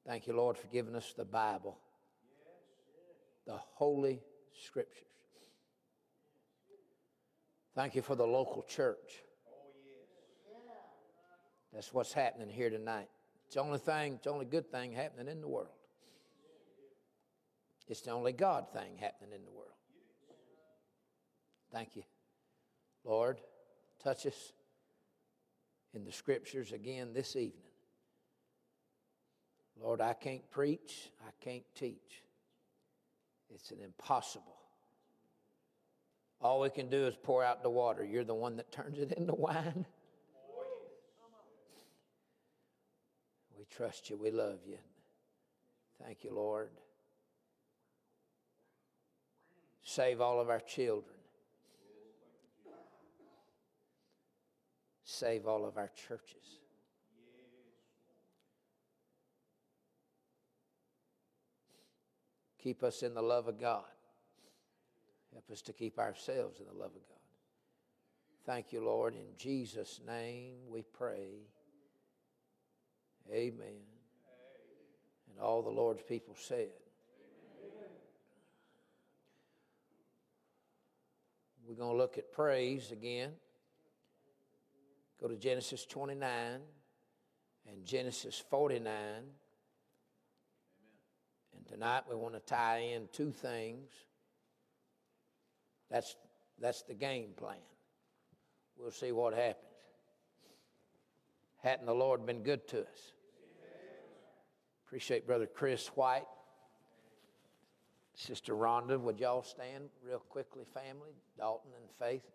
[0.06, 1.78] Thank you, Lord, for giving us the Bible,
[3.48, 4.22] the Holy
[4.66, 5.08] Scriptures.
[7.76, 9.24] Thank you for the local church.
[11.74, 13.08] That's what's happening here tonight.
[13.46, 15.70] It's the only thing, it's the only good thing happening in the world.
[17.88, 19.72] It's the only God thing happening in the world.
[21.72, 22.04] Thank you.
[23.04, 23.40] Lord,
[24.04, 24.54] touch us
[25.94, 27.73] in the scriptures again this evening.
[29.82, 32.24] Lord, I can't preach, I can't teach.
[33.54, 34.56] It's an impossible.
[36.42, 38.04] All we can do is pour out the water.
[38.04, 39.86] You're the one that turns it into wine.
[43.58, 44.18] We trust you.
[44.18, 44.78] We love you.
[46.04, 46.70] Thank you, Lord.
[49.84, 51.16] Save all of our children.
[55.06, 56.63] Save all of our churches.
[62.64, 63.84] Keep us in the love of God.
[65.34, 67.18] Help us to keep ourselves in the love of God.
[68.46, 69.16] Thank you, Lord.
[69.16, 71.42] In Jesus' name we pray.
[73.30, 73.82] Amen.
[75.30, 76.70] And all the Lord's people said.
[81.68, 83.32] We're going to look at praise again.
[85.20, 86.30] Go to Genesis 29
[87.70, 88.94] and Genesis 49.
[91.74, 93.90] Tonight we want to tie in two things.
[95.90, 96.16] That's,
[96.62, 97.58] that's the game plan.
[98.78, 99.66] We'll see what happens.
[101.64, 103.14] Hadn't the Lord been good to us?
[104.86, 106.28] Appreciate Brother Chris White.
[108.14, 111.16] Sister Rhonda, would y'all stand real quickly, family?
[111.40, 112.30] Dalton and Faith.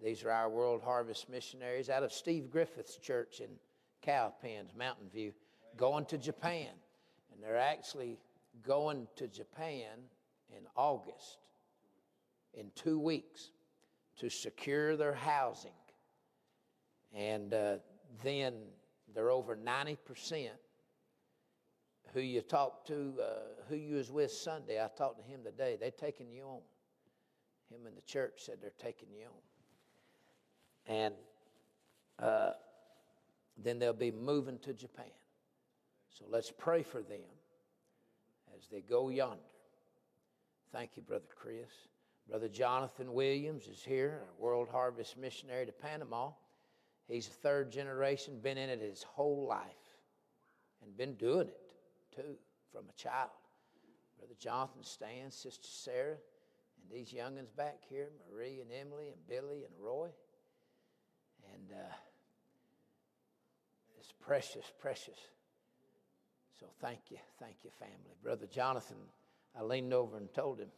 [0.00, 3.48] These are our World Harvest missionaries out of Steve Griffith's church in
[4.02, 5.32] Cowpens, Mountain View,
[5.76, 6.68] going to Japan.
[7.32, 8.18] And they're actually
[8.62, 9.98] going to Japan
[10.50, 11.38] in August,
[12.54, 13.50] in two weeks,
[14.18, 15.72] to secure their housing.
[17.12, 17.76] And uh,
[18.22, 18.54] then
[19.14, 20.48] they're over 90%
[22.12, 23.24] who you talked to, uh,
[23.68, 24.80] who you was with Sunday.
[24.80, 25.76] I talked to him today.
[25.78, 26.60] They're taking you on.
[27.70, 30.94] Him and the church said they're taking you on.
[30.94, 31.14] And
[32.20, 32.50] uh,
[33.62, 35.06] then they'll be moving to Japan.
[36.10, 37.18] So let's pray for them
[38.56, 39.42] as they go yonder.
[40.72, 41.70] Thank you, Brother Chris.
[42.28, 46.30] Brother Jonathan Williams is here, a World Harvest missionary to Panama.
[47.06, 49.98] He's a third generation, been in it his whole life,
[50.82, 51.60] and been doing it
[52.16, 52.36] too
[52.72, 53.30] from a child.
[54.18, 56.16] Brother Jonathan Stan, Sister Sarah,
[56.80, 60.08] and these youngins back here, Marie and Emily and Billy and Roy.
[61.52, 61.94] And uh,
[63.98, 65.18] it's precious, precious.
[66.60, 68.14] So thank you, thank you, family.
[68.22, 68.96] Brother Jonathan,
[69.58, 70.68] I leaned over and told him,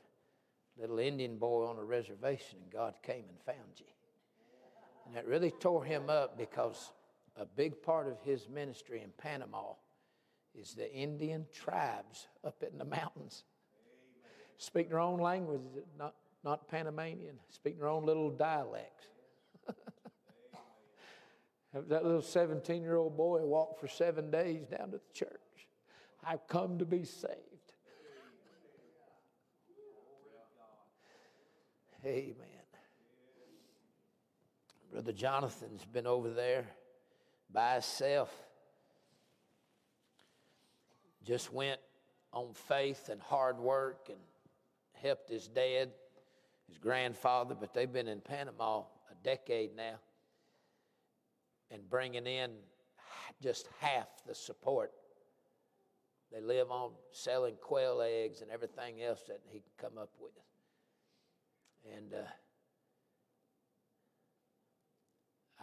[0.79, 3.87] little Indian boy on a reservation, and God came and found you.
[5.07, 6.93] And that really tore him up because
[7.37, 9.75] a big part of his ministry in Panama
[10.55, 13.45] is the Indian tribes up in the mountains.
[14.59, 15.61] Speak their own language,
[15.99, 19.07] not, not Panamanian, speak their own little dialects.
[21.75, 25.46] that little 17 year old boy walked for seven days down to the church.
[26.27, 27.37] I've come to be saved.
[32.05, 32.35] Amen.
[34.91, 36.67] Brother Jonathan's been over there
[37.53, 38.33] by himself.
[41.25, 41.81] Just went
[42.33, 44.19] on faith and hard work and
[44.95, 45.91] helped his dad,
[46.69, 49.99] his grandfather, but they've been in Panama a decade now
[51.71, 52.53] and bringing in
[53.41, 54.93] just half the support.
[56.37, 60.33] They live on selling quail eggs and everything else that he can come up with.
[61.97, 62.27] And uh,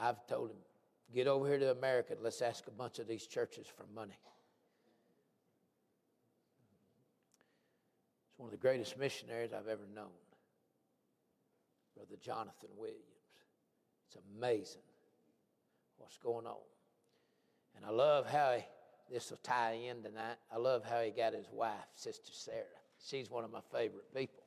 [0.01, 0.57] I've told him,
[1.13, 4.17] get over here to America and let's ask a bunch of these churches for money.
[8.31, 10.07] It's one of the greatest missionaries I've ever known,
[11.95, 13.03] Brother Jonathan Williams.
[14.07, 14.81] It's amazing
[15.97, 16.57] what's going on.
[17.75, 18.63] And I love how he,
[19.11, 20.37] this will tie in tonight.
[20.51, 22.63] I love how he got his wife, Sister Sarah.
[23.05, 24.43] She's one of my favorite people.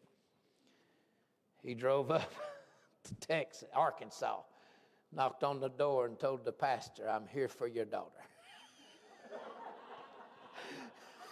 [1.63, 2.33] He drove up
[3.05, 4.41] to Texas, Arkansas,
[5.13, 8.11] knocked on the door and told the pastor, I'm here for your daughter.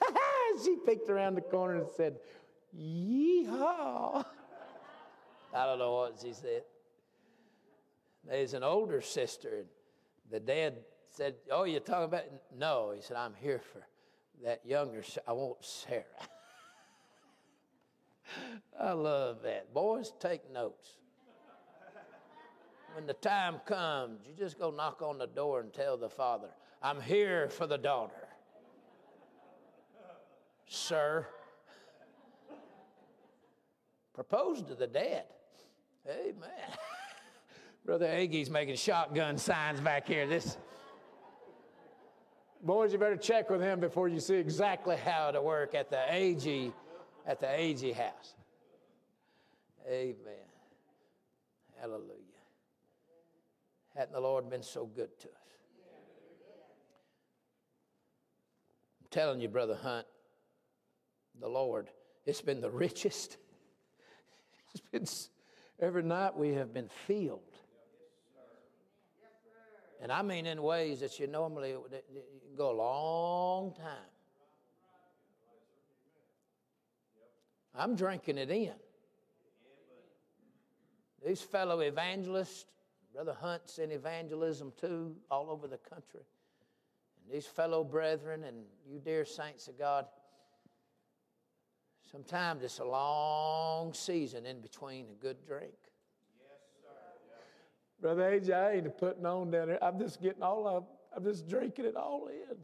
[0.64, 2.16] she peeked around the corner and said,
[2.76, 4.24] Yeehaw.
[5.54, 6.62] I don't know what she said.
[8.26, 9.68] There's an older sister, and
[10.30, 10.78] the dad
[11.14, 12.24] said, Oh, you're talking about?
[12.56, 12.92] No.
[12.94, 13.82] He said, I'm here for
[14.42, 16.04] that younger, I want Sarah.
[18.80, 19.72] I love that.
[19.72, 20.96] Boys, take notes.
[22.94, 26.48] When the time comes, you just go knock on the door and tell the father,
[26.82, 28.28] I'm here for the daughter.
[30.66, 31.26] Sir,
[34.14, 35.24] propose to the dad.
[36.08, 36.50] Amen.
[37.84, 40.26] Brother Aggie's making shotgun signs back here.
[40.26, 40.56] This
[42.64, 46.00] boys, you better check with him before you see exactly how to work at the
[46.12, 46.72] AG
[47.26, 48.34] at the AG house.
[49.88, 50.16] Amen.
[51.80, 52.10] Hallelujah.
[53.94, 55.34] Hadn't the Lord been so good to us?
[59.00, 60.06] I'm telling you, Brother Hunt,
[61.40, 61.90] the Lord,
[62.24, 63.36] it's been the richest.
[64.92, 65.28] It's
[65.78, 67.42] been every night we have been filled.
[70.02, 71.76] And I mean in ways that you normally
[72.56, 74.10] go a long time.
[77.74, 78.72] I'm drinking it in.
[81.26, 82.66] These fellow evangelists,
[83.12, 86.20] Brother Hunt's in evangelism too, all over the country.
[87.24, 90.06] And these fellow brethren and you dear saints of God,
[92.10, 95.72] sometimes it's a long season in between a good drink.
[98.00, 99.82] Brother AJ, I ain't putting on down there.
[99.82, 100.84] I'm just getting all of
[101.16, 102.56] I'm just drinking it all in.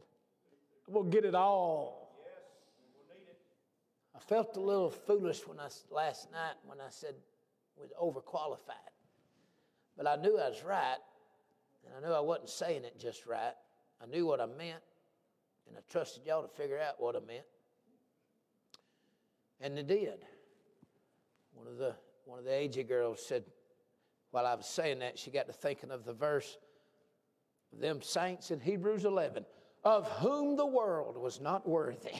[0.87, 2.01] I'm gonna get it all.
[4.15, 7.15] I felt a little foolish when I last night when I said
[7.77, 8.91] was overqualified.
[9.97, 10.97] But I knew I was right,
[11.85, 13.53] and I knew I wasn't saying it just right.
[14.01, 14.81] I knew what I meant,
[15.67, 17.45] and I trusted y'all to figure out what I meant.
[19.59, 20.25] And they did.
[21.53, 21.95] One of the
[22.25, 23.43] one of the AG girls said,
[24.31, 26.57] while I was saying that, she got to thinking of the verse
[27.79, 29.45] them saints in Hebrews 11,
[29.83, 32.15] of whom the world was not worthy.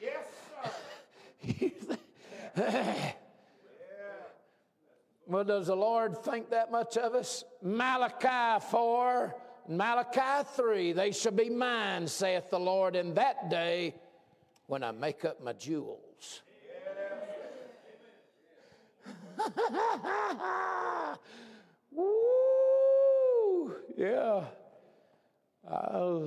[0.00, 0.24] Yes,
[0.62, 1.74] sir.
[5.26, 7.44] well, does the Lord think that much of us?
[7.62, 9.34] Malachi 4,
[9.68, 13.94] Malachi 3, they shall be mine, saith the Lord, in that day
[14.66, 16.42] when I make up my jewels.
[23.98, 24.44] Yeah.
[25.68, 26.20] Uh,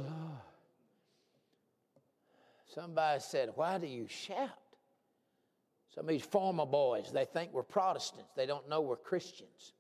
[2.68, 4.50] somebody said, Why do you shout?
[5.96, 8.32] Some of these former boys, they think we're Protestants.
[8.36, 9.72] They don't know we're Christians.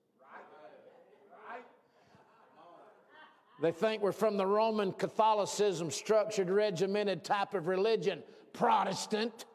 [3.62, 8.24] They think we're from the Roman Catholicism, structured, regimented type of religion,
[8.54, 9.46] Protestant.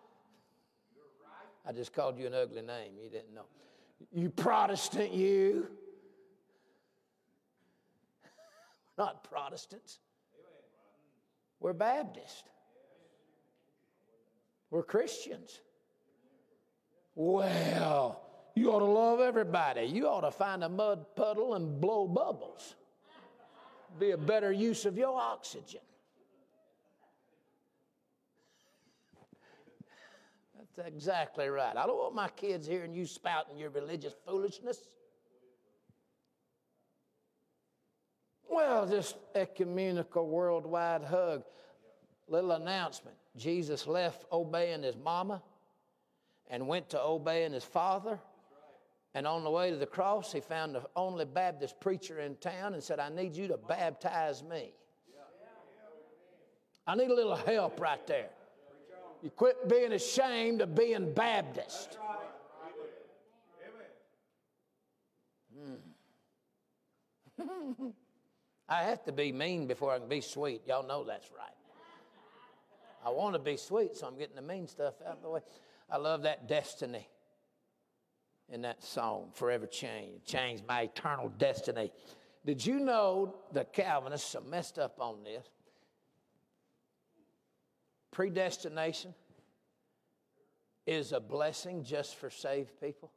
[1.66, 2.93] I just called you an ugly name.
[3.03, 3.47] You didn't know.
[4.12, 5.66] You Protestant, you.
[8.22, 8.30] We're
[8.99, 9.99] not Protestants.
[11.61, 12.45] We're Baptists.
[14.71, 15.61] We're Christians.
[17.15, 18.21] Well,
[18.55, 19.83] you ought to love everybody.
[19.83, 22.75] You ought to find a mud puddle and blow bubbles.
[23.99, 25.81] Be a better use of your oxygen.
[30.77, 31.77] That's exactly right.
[31.77, 34.79] I don't want my kids hearing you spouting your religious foolishness.
[38.57, 41.43] Well, just ecumenical worldwide hug.
[42.27, 45.43] Little announcement Jesus left obeying his mama
[46.49, 48.19] and went to obeying his father.
[49.13, 52.73] And on the way to the cross, he found the only Baptist preacher in town
[52.73, 54.73] and said, I need you to baptize me.
[56.87, 58.31] I need a little help right there.
[59.23, 61.99] You quit being ashamed of being Baptist.
[67.39, 67.89] Hmm.
[68.68, 70.63] I have to be mean before I can be sweet.
[70.67, 71.51] Y'all know that's right.
[73.05, 75.41] I want to be sweet, so I'm getting the mean stuff out of the way.
[75.88, 77.09] I love that destiny
[78.49, 81.93] in that song, Forever Changed, changed my eternal destiny.
[82.45, 85.47] Did you know the Calvinists are messed up on this?
[88.13, 89.14] Predestination
[90.87, 93.11] is a blessing just for saved people.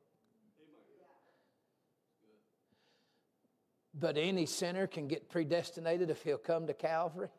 [3.99, 7.30] But any sinner can get predestinated if he'll come to Calvary.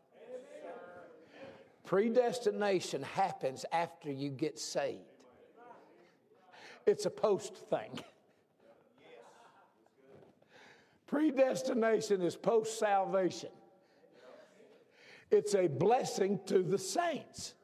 [1.85, 5.01] Predestination happens after you get saved.
[6.87, 8.01] It's a post thing.
[11.07, 13.51] Predestination is post salvation.
[15.31, 17.55] It's a blessing to the saints.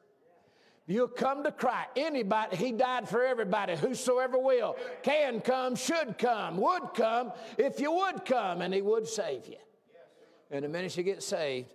[0.89, 1.89] You'll come to Christ.
[1.97, 3.75] Anybody, He died for everybody.
[3.75, 9.05] Whosoever will can come, should come, would come, if you would come, and He would
[9.05, 9.57] save you.
[10.49, 11.73] And the minute you get saved,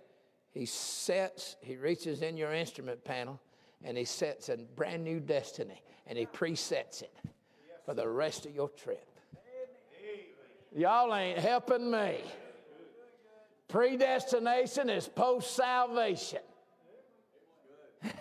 [0.49, 3.39] He sets, He reaches in your instrument panel,
[3.83, 7.15] and He sets a brand new destiny, and He presets it
[7.85, 9.07] for the rest of your trip.
[10.75, 12.17] Y'all ain't helping me.
[13.67, 16.39] Predestination is post salvation.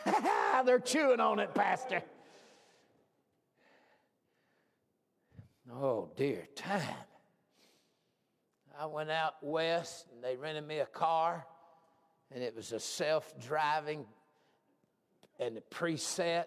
[0.65, 2.03] They're chewing on it, Pastor.
[5.73, 6.83] Oh, dear time.
[8.79, 11.47] I went out west and they rented me a car,
[12.35, 14.05] and it was a self driving
[15.39, 16.47] and the preset.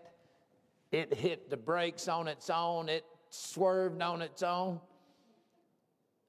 [0.91, 4.79] It hit the brakes on its own, it swerved on its own.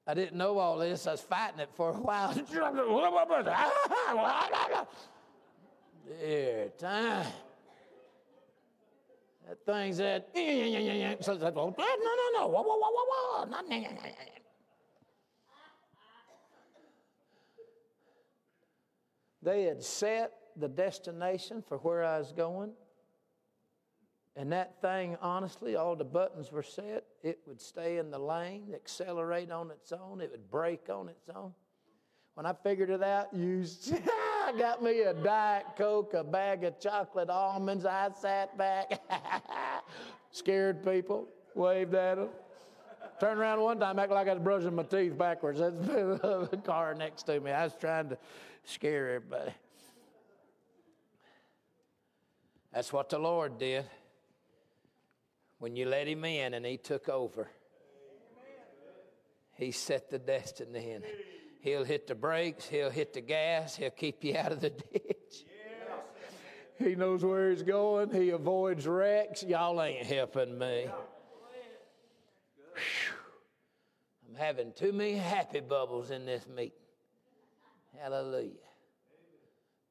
[0.05, 1.05] I didn't know all this.
[1.05, 2.33] I was fighting it for a while.
[6.07, 7.25] Dear time.
[9.47, 13.45] That thing said, so no, no, no, whoa, whoa, whoa, whoa, whoa.
[19.41, 22.71] They had set the destination for where I was going.
[24.35, 27.05] And that thing, honestly, all the buttons were set.
[27.23, 31.29] It would stay in the lane, accelerate on its own, it would brake on its
[31.33, 31.53] own.
[32.35, 33.33] When I figured it out,
[34.47, 37.85] you got me a Diet Coke, a bag of chocolate almonds.
[37.85, 39.01] I sat back,
[40.31, 42.29] scared people, waved at them.
[43.19, 45.59] Turned around one time, acting like I was brushing my teeth backwards.
[45.59, 47.51] That's the car next to me.
[47.51, 48.17] I was trying to
[48.63, 49.51] scare everybody.
[52.71, 53.85] That's what the Lord did
[55.59, 57.49] when you let Him in and He took over.
[59.55, 61.03] He set the destiny in.
[61.67, 65.43] He'll hit the brakes, he'll hit the gas, he'll keep you out of the ditch.
[66.79, 69.43] He knows where he's going, he avoids wrecks.
[69.43, 70.87] Y'all ain't helping me.
[74.29, 76.71] I'm having too many happy bubbles in this meeting.
[77.99, 78.53] Hallelujah.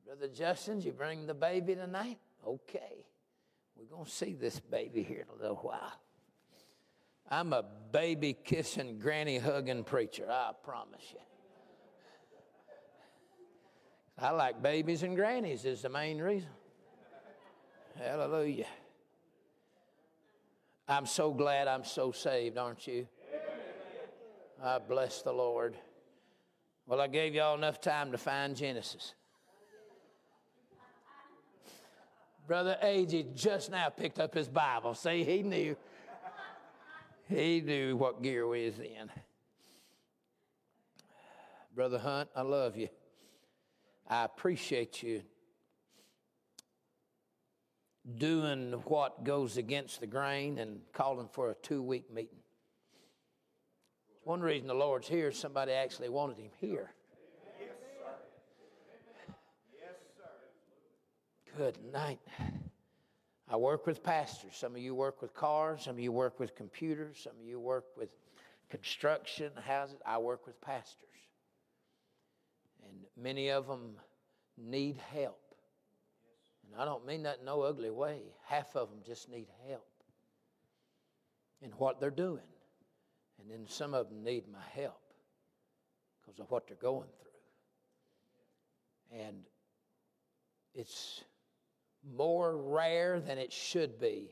[0.06, 2.16] Brother Justin, you bring the baby tonight?
[2.46, 3.04] Okay.
[3.76, 6.00] We're going to see this baby here in a little while.
[7.30, 11.20] I'm a baby kissing, granny hugging preacher, I promise you.
[14.18, 16.48] I like babies and grannies, is the main reason.
[17.98, 18.66] Hallelujah.
[20.88, 23.06] I'm so glad I'm so saved, aren't you?
[24.62, 25.76] I bless the Lord.
[26.86, 29.14] Well, I gave y'all enough time to find Genesis.
[32.46, 33.26] Brother A.J.
[33.34, 34.94] just now picked up his Bible.
[34.94, 35.76] See, he knew.
[37.28, 39.10] He knew what gear we was in.
[41.74, 42.88] Brother Hunt, I love you.
[44.08, 45.22] I appreciate you
[48.18, 52.38] doing what goes against the grain and calling for a two week meeting.
[54.22, 56.92] One reason the Lord's here, somebody actually wanted him here.
[57.60, 59.34] Yes, sir.
[59.72, 61.56] Yes, sir.
[61.56, 62.20] Good night.
[63.48, 64.56] I work with pastors.
[64.56, 65.82] Some of you work with cars.
[65.84, 67.20] Some of you work with computers.
[67.22, 68.10] Some of you work with
[68.68, 70.00] construction, houses.
[70.04, 71.08] I work with pastors.
[72.96, 73.96] And many of them
[74.56, 75.40] need help.
[76.64, 78.20] And I don't mean that in no ugly way.
[78.44, 79.86] Half of them just need help
[81.60, 82.42] in what they're doing.
[83.40, 85.00] And then some of them need my help
[86.20, 87.30] because of what they're going through.
[89.20, 89.36] And
[90.74, 91.22] it's
[92.16, 94.30] more rare than it should be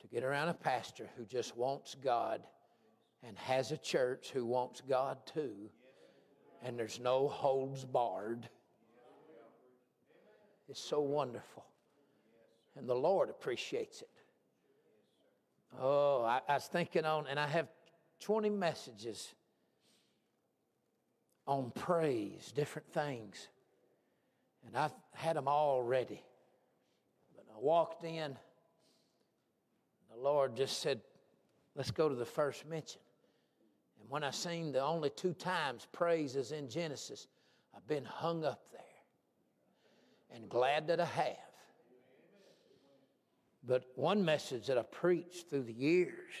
[0.00, 2.42] to get around a pastor who just wants God
[3.22, 5.70] and has a church who wants God too,
[6.62, 8.48] and there's no holds barred.
[10.68, 11.64] It's so wonderful.
[12.76, 14.08] And the Lord appreciates it.
[15.80, 17.68] Oh, I, I was thinking on, and I have
[18.20, 19.34] 20 messages
[21.46, 23.48] on praise, different things.
[24.66, 26.22] And I had them all ready.
[27.34, 28.36] But I walked in,
[30.14, 31.00] the Lord just said,
[31.74, 33.00] Let's go to the first mention.
[34.08, 37.26] And when I seen the only two times praise is in Genesis,
[37.76, 38.80] I've been hung up there.
[40.34, 41.36] And glad that I have.
[43.62, 46.32] But one message that I preached through the years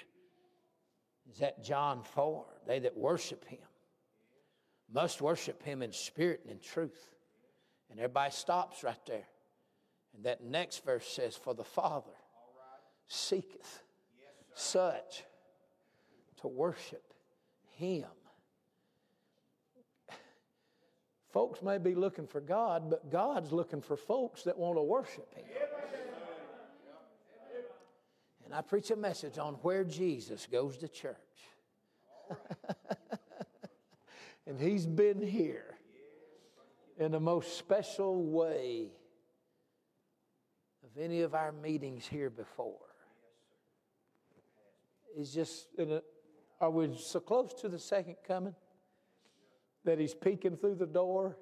[1.30, 3.58] is that John 4 they that worship him
[4.90, 7.10] must worship him in spirit and in truth.
[7.90, 9.28] And everybody stops right there.
[10.16, 12.16] And that next verse says, For the Father
[13.08, 13.82] seeketh
[14.54, 15.24] such
[16.40, 17.07] to worship
[17.78, 18.06] him.
[21.30, 25.32] Folks may be looking for God, but God's looking for folks that want to worship
[25.34, 25.44] him.
[28.44, 31.16] And I preach a message on where Jesus goes to church.
[34.46, 35.76] and he's been here
[36.98, 38.88] in the most special way
[40.82, 42.74] of any of our meetings here before.
[45.14, 46.02] He's just in a,
[46.60, 48.54] are we so close to the second coming
[49.84, 51.36] that he's peeking through the door?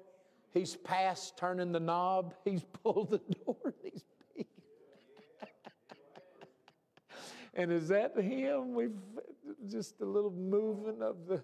[0.53, 2.35] He's past turning the knob.
[2.45, 3.57] He's pulled the door.
[3.63, 4.03] and He's
[4.35, 4.51] peeking.
[7.55, 8.73] and is that him?
[8.73, 8.91] We've
[9.67, 11.43] just a little movement of the.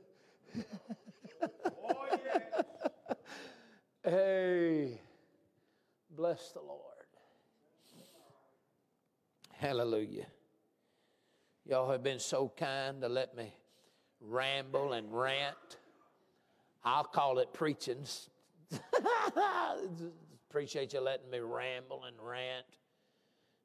[1.90, 3.14] oh, yeah.
[4.12, 5.02] hey,
[6.12, 6.80] bless the Lord.
[9.54, 10.28] Hallelujah.
[11.66, 13.54] Y'all have been so kind to let me
[14.24, 15.78] ramble and rant.
[16.84, 18.06] I'll call it preaching.
[20.50, 22.66] Appreciate you letting me ramble and rant,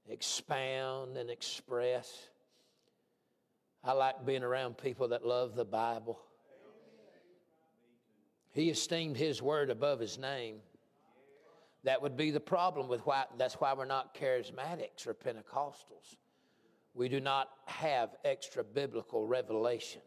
[0.08, 2.28] expound and express.
[3.84, 6.18] I like being around people that love the Bible.
[8.52, 10.56] He esteemed his word above his name.
[11.84, 16.16] That would be the problem with why that's why we're not charismatics or Pentecostals.
[16.94, 20.02] We do not have extra biblical revelation.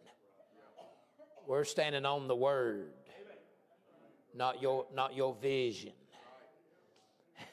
[1.47, 2.93] We're standing on the word,
[4.35, 5.93] not your not your vision.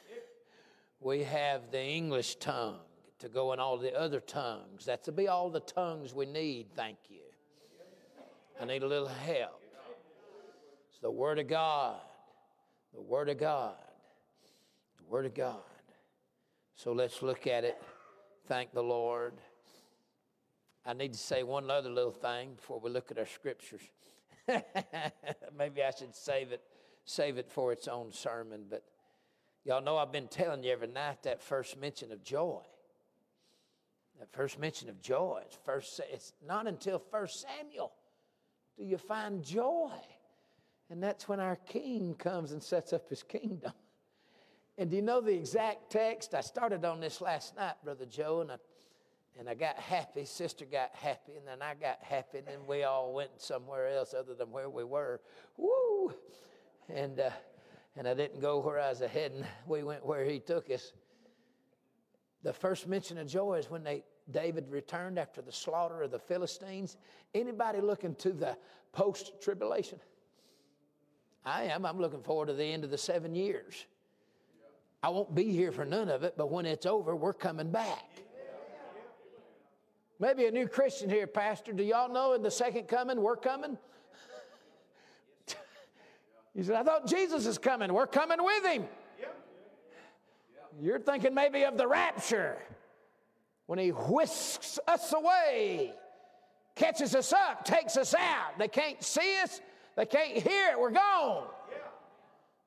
[1.00, 2.80] We have the English tongue
[3.20, 4.84] to go in all the other tongues.
[4.84, 7.20] That's to be all the tongues we need, thank you.
[8.60, 9.62] I need a little help.
[10.90, 12.00] It's the Word of God.
[12.92, 13.76] The Word of God.
[14.98, 15.62] The Word of God.
[16.74, 17.80] So let's look at it.
[18.46, 19.34] Thank the Lord.
[20.88, 23.82] I need to say one other little thing before we look at our scriptures.
[25.58, 26.62] Maybe I should save it,
[27.04, 28.64] save it for its own sermon.
[28.70, 28.82] But
[29.64, 32.62] y'all know I've been telling you every night that first mention of joy.
[34.18, 35.42] That first mention of joy.
[35.44, 36.00] It's first.
[36.10, 37.92] It's not until First Samuel
[38.78, 39.92] do you find joy,
[40.88, 43.72] and that's when our King comes and sets up His kingdom.
[44.78, 46.34] And do you know the exact text?
[46.34, 48.56] I started on this last night, Brother Joe, and I
[49.38, 50.24] and I got happy.
[50.24, 54.14] Sister got happy, and then I got happy, and then we all went somewhere else
[54.14, 55.20] other than where we were.
[55.56, 56.12] Woo!
[56.88, 57.30] And uh,
[57.96, 59.44] and I didn't go where I was heading.
[59.66, 60.92] We went where He took us.
[62.42, 66.18] The first mention of joy is when they David returned after the slaughter of the
[66.18, 66.96] Philistines.
[67.34, 68.56] Anybody looking to the
[68.92, 70.00] post tribulation?
[71.44, 71.86] I am.
[71.86, 73.86] I'm looking forward to the end of the seven years.
[75.02, 78.04] I won't be here for none of it, but when it's over, we're coming back.
[80.20, 81.72] Maybe a new Christian here, Pastor.
[81.72, 83.78] Do y'all know in the second coming, we're coming?
[86.56, 87.92] He said, I thought Jesus is coming.
[87.92, 88.88] We're coming with him.
[90.80, 92.58] You're thinking maybe of the rapture
[93.66, 95.92] when he whisks us away,
[96.74, 98.58] catches us up, takes us out.
[98.58, 99.60] They can't see us,
[99.94, 100.80] they can't hear it.
[100.80, 101.44] We're gone.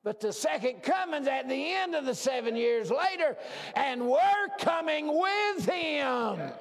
[0.03, 3.37] But the second coming's at the end of the seven years later,
[3.75, 6.51] and we're coming with him.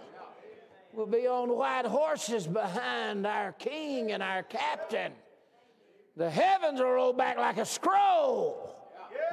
[0.92, 5.12] We'll be on white horses behind our king and our captain.
[6.16, 8.76] The heavens will roll back like a scroll,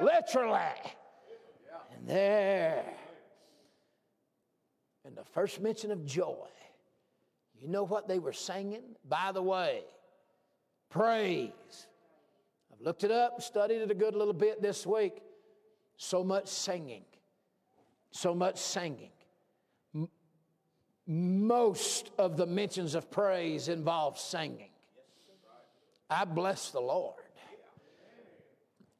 [0.00, 0.60] literally.
[1.94, 2.84] And there,
[5.04, 6.46] in the first mention of joy,
[7.54, 8.94] you know what they were singing?
[9.08, 9.82] By the way,
[10.90, 11.50] praise.
[12.72, 15.20] I've looked it up, studied it a good little bit this week.
[15.96, 17.04] So much singing.
[18.12, 19.10] So much singing.
[21.10, 24.68] Most of the mentions of praise involve singing.
[26.10, 27.14] I bless the Lord.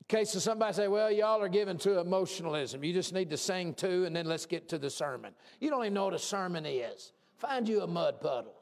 [0.08, 2.82] Case of somebody say, well, y'all are given to emotionalism.
[2.82, 5.34] You just need to sing too, and then let's get to the sermon.
[5.60, 7.12] You don't even know what a sermon is.
[7.36, 8.54] Find you a mud puddle.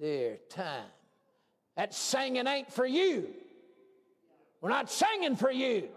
[0.00, 0.90] Dear time.
[1.76, 3.28] That singing ain't for you.
[4.60, 5.90] We're not singing for you.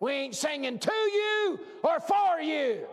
[0.00, 2.86] We ain't singing to you or for you.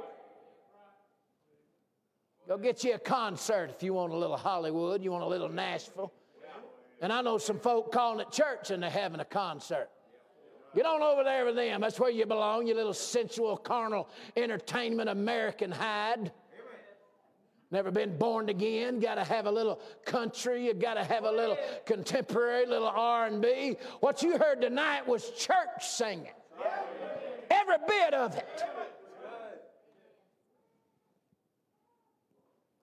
[2.48, 5.50] Go get you a concert if you want a little Hollywood, you want a little
[5.50, 6.14] Nashville.
[7.02, 9.90] And I know some folk calling it church and they're having a concert.
[10.76, 11.82] Get on over there with them.
[11.82, 16.32] That's where you belong, you little sensual, carnal, entertainment American hide.
[17.72, 19.00] Never been born again.
[19.00, 20.66] Got to have a little country.
[20.66, 23.76] You got to have a little contemporary, little R and B.
[24.00, 26.32] What you heard tonight was church singing.
[27.50, 28.64] Every bit of it.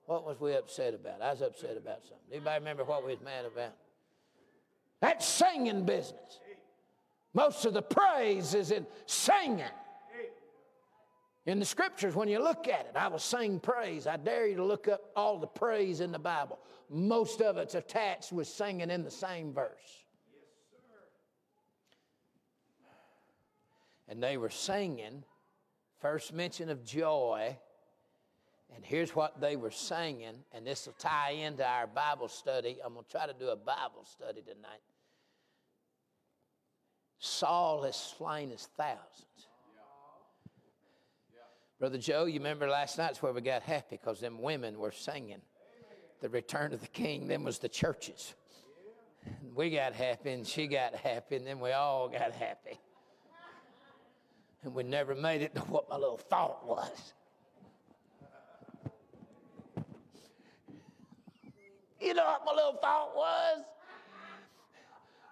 [0.05, 1.21] What was we upset about?
[1.21, 2.17] I was upset about something.
[2.31, 3.73] Anybody remember what we was mad about?
[5.01, 6.39] That singing business.
[7.33, 9.65] Most of the praise is in singing.
[11.47, 14.07] In the scriptures, when you look at it, I will sing praise.
[14.07, 16.59] I dare you to look up all the praise in the Bible.
[16.89, 20.04] Most of it's attached with singing in the same verse.
[24.07, 25.23] And they were singing,
[25.99, 27.57] first mention of joy.
[28.75, 32.77] And here's what they were singing, and this will tie into our Bible study.
[32.83, 34.81] I'm going to try to do a Bible study tonight.
[37.19, 39.47] Saul has slain his thousands.
[41.79, 45.41] Brother Joe, you remember last night's where we got happy because them women were singing
[46.21, 47.27] the return of the king.
[47.27, 48.33] Them was the churches.
[49.53, 52.79] We got happy and she got happy and then we all got happy.
[54.65, 57.13] And we never made it to what my little thought was.
[62.01, 63.63] You know what my little thought was?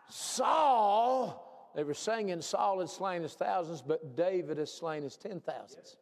[0.08, 5.40] Saul, they were singing Saul had slain his thousands, but David has slain his ten
[5.40, 5.98] thousands.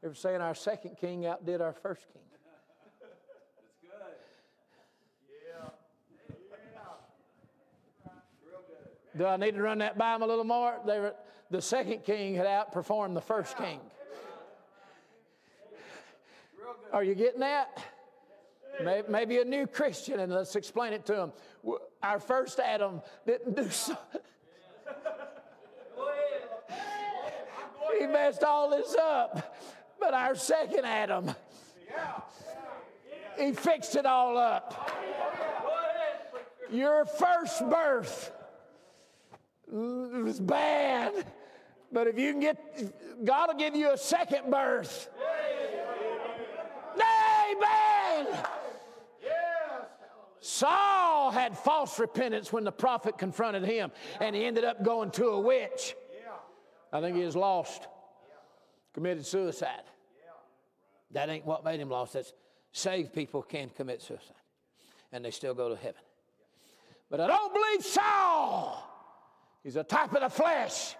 [0.00, 2.22] They were saying our second king outdid our first king.
[2.32, 3.12] That's
[3.82, 3.90] good.
[5.44, 5.68] Yeah.
[8.06, 8.12] yeah.
[9.18, 10.78] Do I need to run that by them a little more?
[10.86, 11.14] They were,
[11.50, 13.80] the second king had outperformed the first king.
[16.92, 17.82] Are you getting that?
[19.08, 21.32] Maybe a new Christian, and let's explain it to him.
[22.02, 23.96] Our first Adam didn't do so.
[27.98, 29.56] he messed all this up.
[30.00, 31.34] But our second Adam,
[33.38, 34.90] he fixed it all up.
[36.70, 38.32] Your first birth
[39.70, 41.26] was bad,
[41.92, 45.08] but if you can get, God will give you a second birth.
[46.94, 48.26] Amen.
[50.40, 55.26] Saul had false repentance when the prophet confronted him, and he ended up going to
[55.28, 55.94] a witch.
[56.92, 57.86] I think he was lost,
[58.94, 59.82] committed suicide.
[61.12, 62.14] That ain't what made him lost.
[62.14, 62.32] That's
[62.72, 64.34] saved people can commit suicide,
[65.12, 66.00] and they still go to heaven.
[67.10, 68.86] But I don't believe Saul.
[69.62, 70.94] He's a type of the flesh.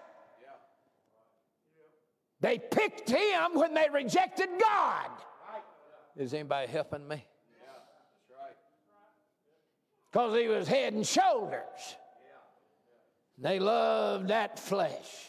[2.41, 5.09] They picked him when they rejected God.
[6.17, 7.23] Is anybody helping me?
[10.11, 11.95] Because he was head and shoulders.
[13.37, 15.27] They loved that flesh.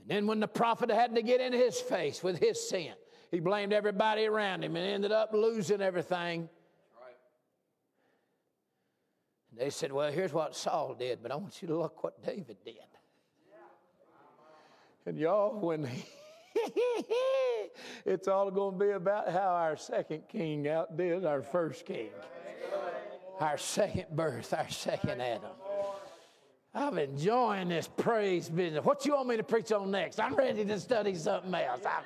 [0.00, 2.92] And then when the prophet had to get in his face with his sin,
[3.30, 6.48] he blamed everybody around him and ended up losing everything.
[9.50, 12.22] And they said, Well, here's what Saul did, but I want you to look what
[12.24, 12.74] David did.
[15.08, 15.88] And y'all, when
[18.04, 22.10] it's all going to be about how our second king outdid our first king.
[23.40, 25.48] Our second birth, our second Adam.
[26.74, 28.84] I'm enjoying this praise business.
[28.84, 30.20] What you want me to preach on next?
[30.20, 31.86] I'm ready to study something else.
[31.86, 32.02] I,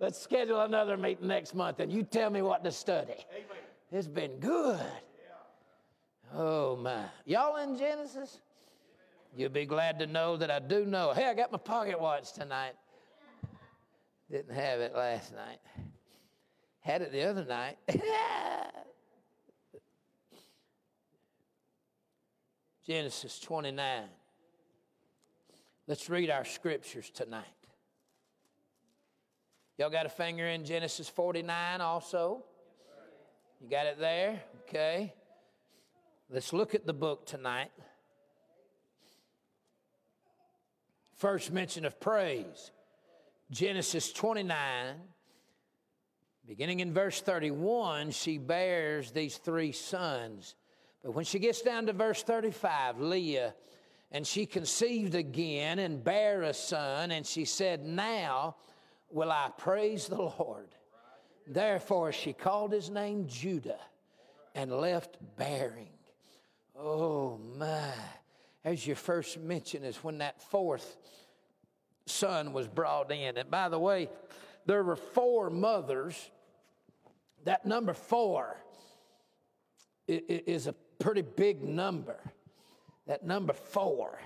[0.00, 3.14] let's schedule another meeting next month and you tell me what to study.
[3.92, 4.80] It's been good.
[6.34, 7.04] Oh my.
[7.26, 8.40] Y'all in Genesis?
[9.36, 11.12] You'll be glad to know that I do know.
[11.12, 12.74] Hey, I got my pocket watch tonight.
[14.30, 15.58] Didn't have it last night.
[16.80, 17.76] Had it the other night.
[22.86, 24.04] Genesis 29.
[25.86, 27.44] Let's read our scriptures tonight.
[29.78, 32.44] Y'all got a finger in Genesis 49 also?
[33.60, 34.42] You got it there?
[34.62, 35.14] Okay.
[36.30, 37.70] Let's look at the book tonight.
[41.18, 42.70] First mention of praise
[43.50, 44.94] Genesis 29,
[46.46, 50.54] beginning in verse 31, she bears these three sons.
[51.02, 53.52] But when she gets down to verse 35, Leah,
[54.12, 58.54] and she conceived again and bare a son, and she said, Now
[59.10, 60.68] will I praise the Lord.
[61.48, 63.80] Therefore she called his name Judah
[64.54, 65.88] and left bearing.
[66.78, 67.92] Oh my.
[68.68, 70.98] As you first mentioned, is when that fourth
[72.04, 73.38] son was brought in.
[73.38, 74.10] And by the way,
[74.66, 76.14] there were four mothers.
[77.44, 78.58] That number four
[80.06, 82.20] is a pretty big number.
[83.06, 84.20] That number four.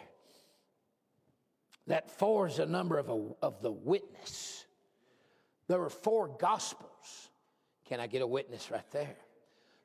[1.86, 4.66] That four is a number of, a, of the witness.
[5.68, 7.30] There were four gospels.
[7.84, 9.14] Can I get a witness right there?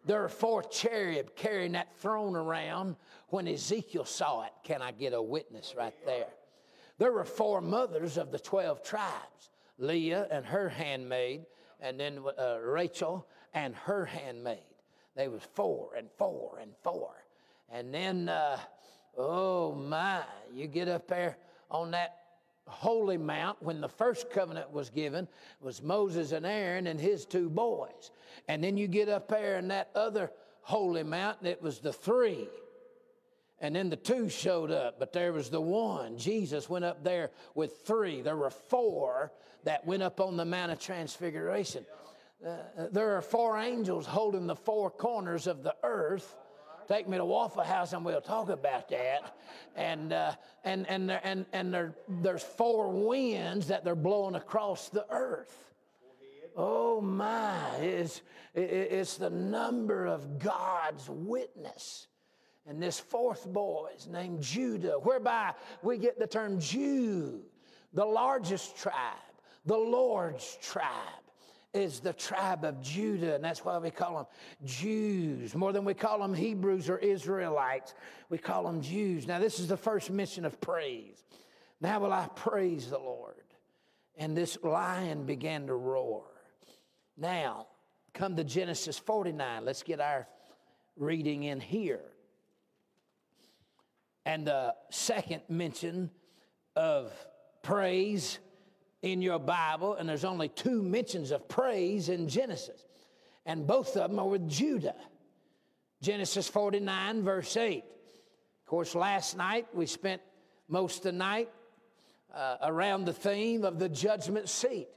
[0.07, 2.95] There are four cherub carrying that throne around
[3.27, 4.53] when Ezekiel saw it.
[4.63, 6.29] Can I get a witness right there?
[6.97, 11.45] There were four mothers of the 12 tribes Leah and her handmaid,
[11.81, 14.63] and then uh, Rachel and her handmaid.
[15.15, 17.11] They was four and four and four.
[17.69, 18.59] And then, uh,
[19.17, 20.23] oh my,
[20.53, 21.37] you get up there
[21.69, 22.15] on that
[22.65, 25.27] holy mount when the first covenant was given
[25.61, 28.11] was Moses and Aaron and his two boys.
[28.47, 30.31] And then you get up there in that other
[30.61, 32.47] holy mountain, it was the three
[33.59, 36.17] and then the two showed up, but there was the one.
[36.17, 38.21] Jesus went up there with three.
[38.21, 39.31] There were four
[39.63, 41.83] that went up on the Mount of Transfiguration.
[42.45, 42.57] Uh,
[42.91, 46.37] there are four angels holding the four corners of the earth.
[46.87, 49.35] Take me to Waffle House and we'll talk about that.
[49.75, 50.33] And, uh,
[50.63, 55.73] and, and, and, and there, there's four winds that they're blowing across the earth.
[56.59, 58.23] Oh my, it's,
[58.55, 62.07] it's the number of God's witness.
[62.65, 65.53] And this fourth boy is named Judah, whereby
[65.83, 67.43] we get the term Jew,
[67.93, 68.95] the largest tribe,
[69.65, 70.83] the Lord's tribe
[71.73, 74.25] is the tribe of Judah, and that's why we call them
[74.65, 75.53] Jews.
[75.53, 77.93] More than we call them Hebrews or Israelites,
[78.29, 79.27] we call them Jews.
[79.27, 81.23] Now, this is the first mention of praise.
[81.79, 83.35] Now will I praise the Lord.
[84.15, 86.23] And this lion began to roar.
[87.17, 87.65] Now,
[88.13, 89.65] come to Genesis 49.
[89.65, 90.27] Let's get our
[90.95, 92.01] reading in here.
[94.25, 96.11] And the second mention
[96.75, 97.11] of
[97.63, 98.37] praise
[99.01, 102.85] in your Bible, and there's only two mentions of praise in Genesis,
[103.45, 104.95] and both of them are with Judah.
[106.01, 107.77] Genesis 49, verse 8.
[107.77, 110.21] Of course, last night we spent
[110.67, 111.49] most of the night
[112.35, 114.89] uh, around the theme of the judgment seat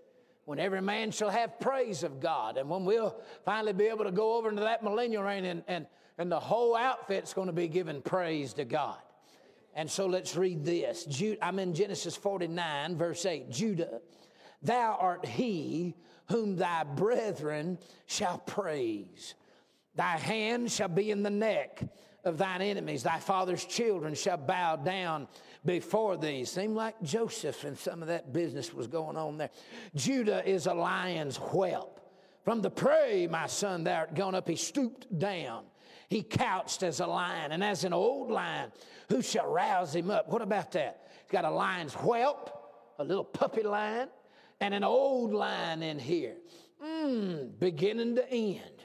[0.50, 2.56] when every man shall have praise of God.
[2.56, 3.14] And when we'll
[3.44, 5.86] finally be able to go over into that millennial reign and, and,
[6.18, 8.98] and the whole outfit's going to be giving praise to God.
[9.76, 11.06] And so let's read this.
[11.40, 13.48] I'm in Genesis 49, verse 8.
[13.48, 14.00] Judah,
[14.60, 15.94] thou art he
[16.28, 19.34] whom thy brethren shall praise.
[19.94, 21.80] Thy hand shall be in the neck
[22.24, 23.04] of thine enemies.
[23.04, 25.28] Thy father's children shall bow down
[25.64, 26.44] before thee.
[26.44, 29.50] Seemed like Joseph and some of that business was going on there.
[29.94, 32.00] Judah is a lion's whelp.
[32.44, 34.48] From the prey, my son, thou art gone up.
[34.48, 35.64] He stooped down.
[36.08, 38.72] He couched as a lion, and as an old lion,
[39.08, 40.28] who shall rouse him up?
[40.28, 41.08] What about that?
[41.22, 42.50] He's got a lion's whelp,
[42.98, 44.08] a little puppy lion,
[44.60, 46.36] and an old lion in here.
[46.82, 48.82] Mm, beginning to end.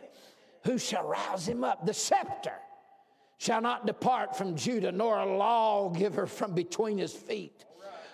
[0.65, 1.85] Who shall rouse him up?
[1.85, 2.59] The scepter
[3.37, 7.65] shall not depart from Judah, nor a lawgiver from between his feet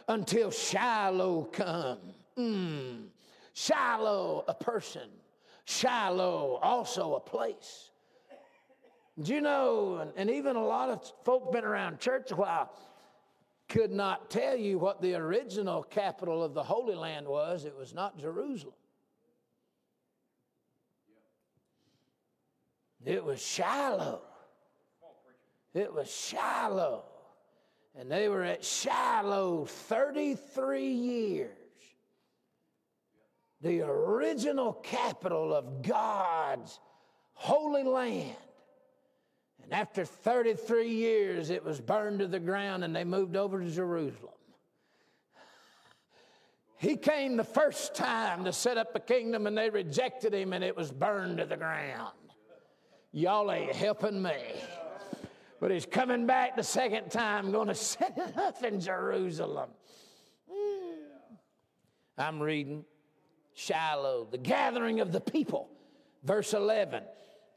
[0.07, 1.99] until Shiloh come.
[2.37, 3.07] Mm.
[3.53, 5.09] Shiloh, a person.
[5.65, 7.91] Shiloh, also a place.
[9.21, 12.73] Do you know, and, and even a lot of folk been around church a while,
[13.67, 17.63] could not tell you what the original capital of the Holy Land was.
[17.65, 18.73] It was not Jerusalem.
[23.05, 24.21] It was Shiloh.
[25.73, 27.03] It was Shiloh.
[27.97, 31.57] And they were at Shiloh 33 years.
[33.61, 36.79] The original capital of God's
[37.33, 38.35] Holy Land.
[39.63, 43.69] And after 33 years, it was burned to the ground and they moved over to
[43.69, 44.33] Jerusalem.
[46.77, 50.63] He came the first time to set up a kingdom and they rejected him and
[50.63, 52.13] it was burned to the ground.
[53.11, 54.33] Y'all ain't helping me.
[55.61, 59.69] But he's coming back the second time, going to set it up in Jerusalem.
[60.51, 61.37] Mm.
[62.17, 62.83] I'm reading
[63.53, 65.69] Shiloh, the gathering of the people,
[66.23, 67.03] verse 11.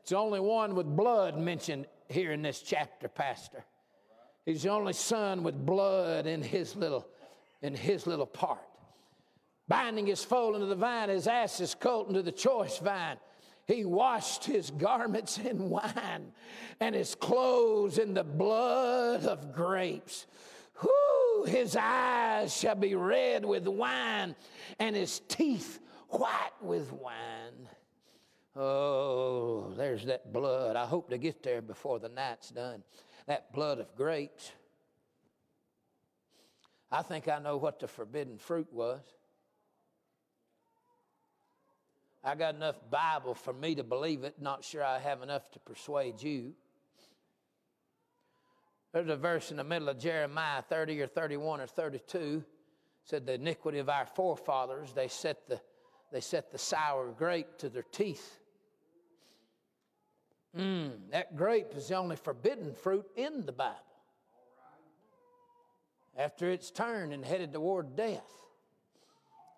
[0.02, 3.64] It's the only one with blood mentioned here in this chapter, Pastor.
[4.46, 7.08] He's the only son with blood in his little,
[7.62, 8.60] in his little part
[9.68, 13.16] binding his foal into the vine, his ass his colt into the choice vine.
[13.66, 16.32] He washed his garments in wine
[16.80, 20.26] and his clothes in the blood of grapes.
[20.82, 24.36] Whoo, his eyes shall be red with wine
[24.78, 27.68] and his teeth white with wine.
[28.56, 30.76] Oh, there's that blood.
[30.76, 32.82] I hope to get there before the night's done.
[33.26, 34.52] That blood of grapes.
[36.92, 39.00] I think I know what the forbidden fruit was.
[42.24, 45.58] I got enough Bible for me to believe it, not sure I have enough to
[45.58, 46.54] persuade you.
[48.92, 52.44] There's a verse in the middle of Jeremiah 30 or 31 or 32
[53.04, 55.60] said the iniquity of our forefathers, they set the,
[56.10, 58.38] they set the sour grape to their teeth.
[60.56, 63.76] Mm, that grape is the only forbidden fruit in the Bible.
[66.16, 68.30] After it's turned and headed toward death.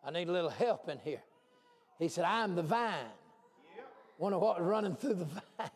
[0.02, 1.22] I need a little help in here.
[1.98, 2.94] He said, I'm the vine.
[4.18, 5.24] Wonder what was running through the
[5.58, 5.70] vine.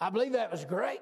[0.00, 1.00] I believe that was great.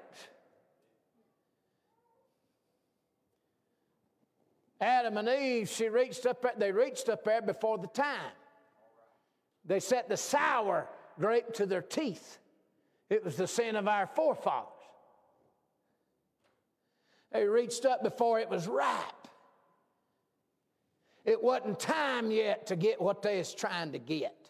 [4.81, 8.31] Adam and Eve, she reached up they reached up there before the time.
[9.65, 10.87] They set the sour
[11.19, 12.39] grape to their teeth.
[13.09, 14.67] It was the sin of our forefathers.
[17.31, 19.18] They reached up before it was ripe.
[21.29, 24.49] It wasn't time yet to get what they was trying to get.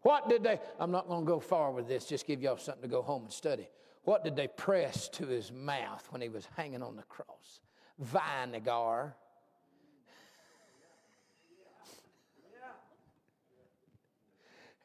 [0.00, 2.80] What did they, I'm not going to go far with this, just give y'all something
[2.80, 3.68] to go home and study.
[4.04, 7.60] What did they press to his mouth when he was hanging on the cross?
[7.98, 9.14] Vinegar.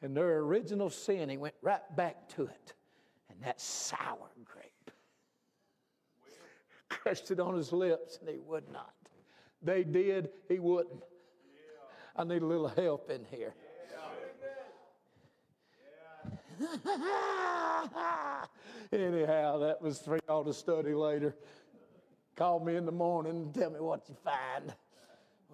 [0.02, 2.74] And their original sin, he went right back to it.
[3.30, 4.55] And that sour grape
[7.02, 8.94] crushed it on his lips, and he would not.
[9.62, 11.02] They did, he wouldn't.
[12.14, 13.54] I need a little help in here.
[18.92, 21.36] Anyhow, that was for y'all to study later.
[22.36, 24.74] Call me in the morning and tell me what you find.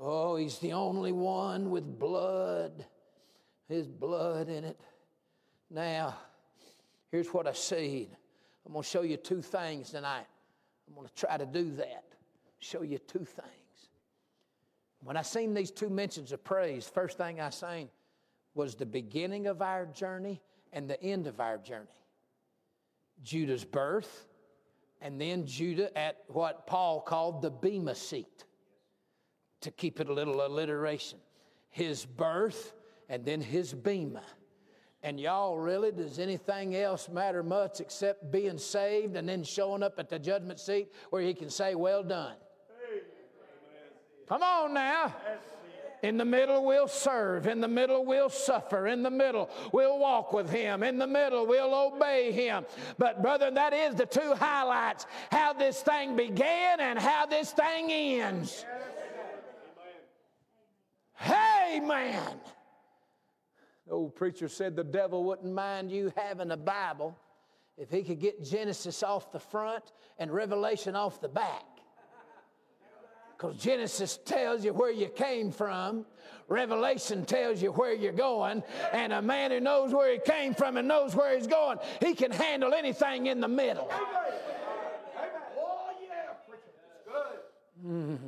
[0.01, 2.85] Oh, he's the only one with blood,
[3.69, 4.81] his blood in it.
[5.71, 6.17] Now,
[7.11, 8.09] here's what I see.
[8.67, 10.27] I'm going to show you two things tonight.
[10.93, 12.05] I'm going to try to do that.
[12.59, 13.89] Show you two things.
[15.03, 17.89] When I seen these two mentions of praise, first thing I seen
[18.55, 21.87] was the beginning of our journey and the end of our journey.
[23.23, 24.27] Judah's birth,
[25.01, 28.45] and then Judah at what Paul called the Bema seat,
[29.63, 31.21] to keep it a little alliteration.
[31.71, 32.75] His birth,
[33.09, 34.23] and then his Bema.
[35.05, 39.99] And y'all, really, does anything else matter much except being saved and then showing up
[39.99, 42.37] at the judgment seat where he can say, Well done?
[44.29, 45.15] Come on now.
[46.03, 47.47] In the middle, we'll serve.
[47.47, 48.89] In the middle, we'll suffer.
[48.89, 50.83] In the middle, we'll walk with Him.
[50.83, 52.67] In the middle, we'll obey Him.
[52.99, 57.93] But, brother, that is the two highlights how this thing began and how this thing
[57.93, 58.65] ends.
[61.15, 62.41] Hey, man.
[63.87, 67.17] The old preacher said the devil wouldn't mind you having a Bible
[67.77, 71.65] if he could get Genesis off the front and Revelation off the back.
[73.37, 76.07] Because Genesis tells you where you came from,
[76.47, 80.77] Revelation tells you where you're going, and a man who knows where he came from
[80.77, 83.91] and knows where he's going, he can handle anything in the middle.
[87.85, 88.19] Mm.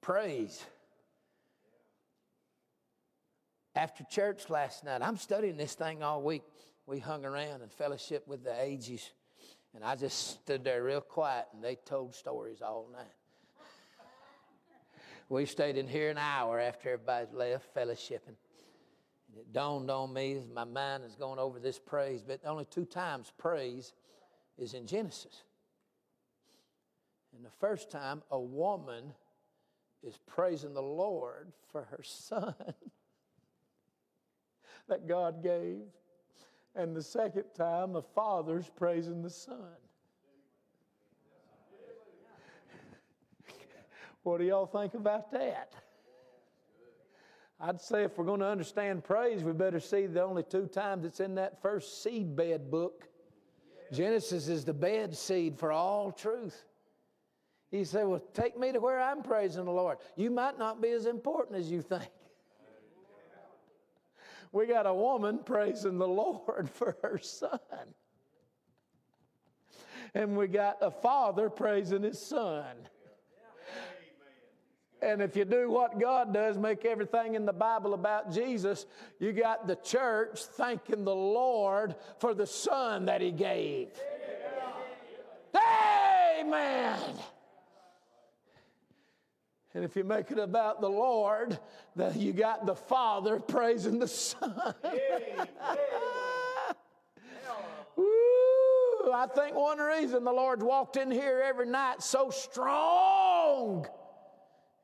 [0.00, 0.64] Praise
[3.74, 5.02] after church last night.
[5.02, 6.42] I'm studying this thing all week.
[6.86, 9.10] We hung around and fellowship with the ages,
[9.74, 13.06] and I just stood there real quiet, and they told stories all night.
[15.28, 18.36] we stayed in here an hour after everybody left, fellowshipping.
[19.28, 22.66] And it dawned on me as my mind is going over this praise, but only
[22.66, 23.92] two times praise
[24.58, 25.42] is in Genesis.
[27.34, 29.12] And the first time, a woman
[30.04, 32.54] is praising the Lord for her son
[34.88, 35.82] that God gave.
[36.74, 39.76] And the second time, the father's praising the son.
[44.24, 45.74] What do y'all think about that?
[47.60, 51.04] I'd say if we're going to understand praise, we better see the only two times
[51.04, 53.06] it's in that first seed bed book.
[53.92, 56.64] Genesis is the bed seed for all truth.
[57.70, 59.98] He said, Well, take me to where I'm praising the Lord.
[60.16, 62.08] You might not be as important as you think.
[64.54, 67.58] We got a woman praising the Lord for her son.
[70.14, 72.64] And we got a father praising his son.
[75.02, 78.86] And if you do what God does, make everything in the Bible about Jesus,
[79.18, 83.88] you got the church thanking the Lord for the Son that He gave.
[86.40, 87.00] Amen.
[89.74, 91.58] And if you make it about the Lord,
[91.96, 94.54] then you got the Father praising the Son.
[97.96, 103.86] Woo, I think one reason the Lord's walked in here every night so strong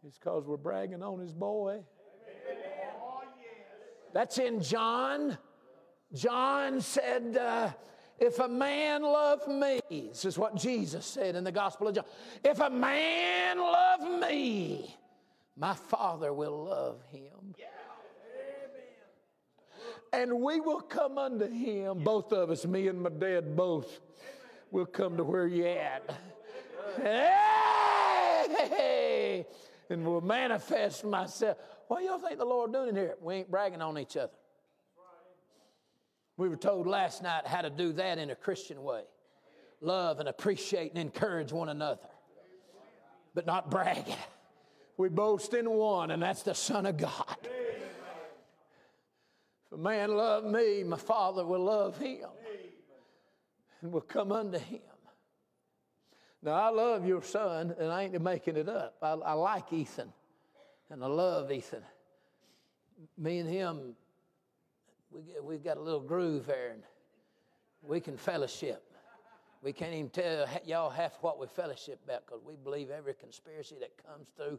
[0.07, 1.81] is because we're bragging on his boy.
[4.13, 5.39] That's in John.
[6.13, 7.71] John said, uh,
[8.21, 12.05] If a man love me, this is what Jesus said in the Gospel of John.
[12.45, 14.95] If a man love me,
[15.57, 17.55] my Father will love him.
[20.13, 24.01] And we will come unto him, both of us, me and my dad both,
[24.71, 26.03] will come to where you at.
[26.97, 27.41] Hey!
[29.91, 31.59] and will manifest myself.
[31.89, 33.17] What do y'all think the Lord doing here?
[33.21, 34.33] We ain't bragging on each other.
[36.41, 39.03] We were told last night how to do that in a Christian way
[39.83, 42.09] love and appreciate and encourage one another,
[43.35, 44.07] but not brag.
[44.97, 47.37] We boast in one, and that's the Son of God.
[47.43, 47.51] If
[49.73, 52.31] a man love me, my Father will love him
[53.83, 54.81] and will come unto him.
[56.43, 58.97] Now, I love your son, and I ain't making it up.
[59.03, 60.11] I, I like Ethan,
[60.89, 61.83] and I love Ethan.
[63.19, 63.95] Me and him,
[65.13, 66.83] we, we've got a little groove here, and
[67.83, 68.83] we can fellowship.
[69.63, 73.77] We can't even tell y'all half what we fellowship about because we believe every conspiracy
[73.81, 74.59] that comes through,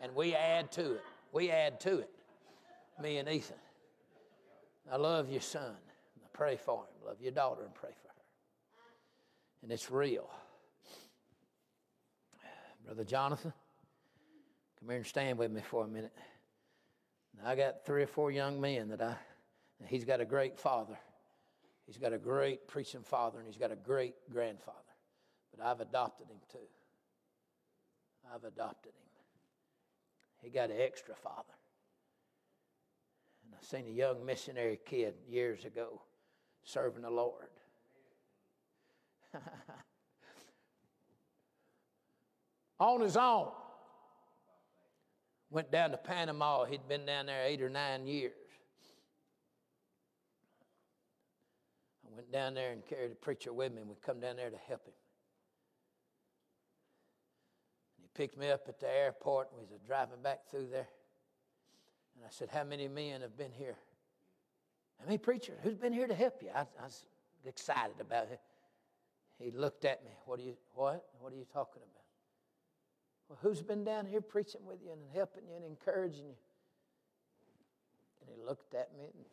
[0.00, 1.02] and we add to it.
[1.32, 2.10] We add to it,
[3.00, 3.56] me and Ethan.
[4.92, 5.74] I love your son.
[6.16, 7.06] I pray for him.
[7.06, 8.14] Love your daughter and pray for her.
[9.62, 10.28] And it's real.
[12.84, 13.54] Brother Jonathan,
[14.78, 16.12] come here and stand with me for a minute.
[17.42, 19.16] I got three or four young men that I,
[19.86, 20.98] he's got a great father.
[21.86, 24.78] He's got a great preaching father, and he's got a great grandfather.
[25.54, 26.58] But I've adopted him too.
[28.32, 29.04] I've adopted him.
[30.42, 31.54] He got an extra father.
[33.44, 36.02] And I seen a young missionary kid years ago
[36.64, 37.48] serving the Lord.
[42.78, 43.48] on his own.
[45.50, 46.64] Went down to Panama.
[46.64, 48.32] He'd been down there eight or nine years.
[52.03, 54.50] I went down there and carried a preacher with me, and we come down there
[54.50, 54.94] to help him.
[57.96, 60.88] And he picked me up at the airport, and we was driving back through there.
[62.16, 63.76] And I said, How many men have been here?
[64.98, 65.58] How many preachers?
[65.62, 66.50] Who's been here to help you?
[66.54, 67.04] I, I was
[67.44, 68.40] excited about it.
[69.38, 70.12] He looked at me.
[70.26, 71.04] What are you what?
[71.18, 72.04] What are you talking about?
[73.28, 76.36] Well, who's been down here preaching with you and helping you and encouraging you?
[78.20, 79.24] And he looked at me and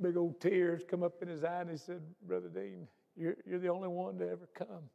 [0.00, 3.58] big old tears come up in his eye and he said, Brother Dean, you're, you're
[3.58, 4.90] the only one to ever come.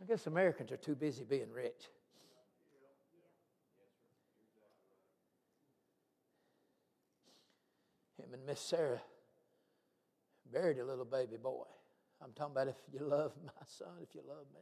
[0.00, 1.88] I guess Americans are too busy being rich.
[8.16, 9.00] Him and Miss Sarah
[10.52, 11.64] buried a little baby boy.
[12.22, 14.60] I'm talking about if you love my son, if you love me.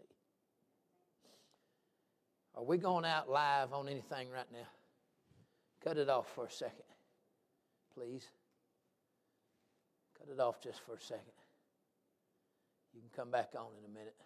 [2.54, 4.66] Are we going out live on anything right now?
[5.86, 6.82] Cut it off for a second,
[7.94, 8.26] please.
[10.18, 11.22] Cut it off just for a second.
[12.92, 14.16] You can come back on in a minute.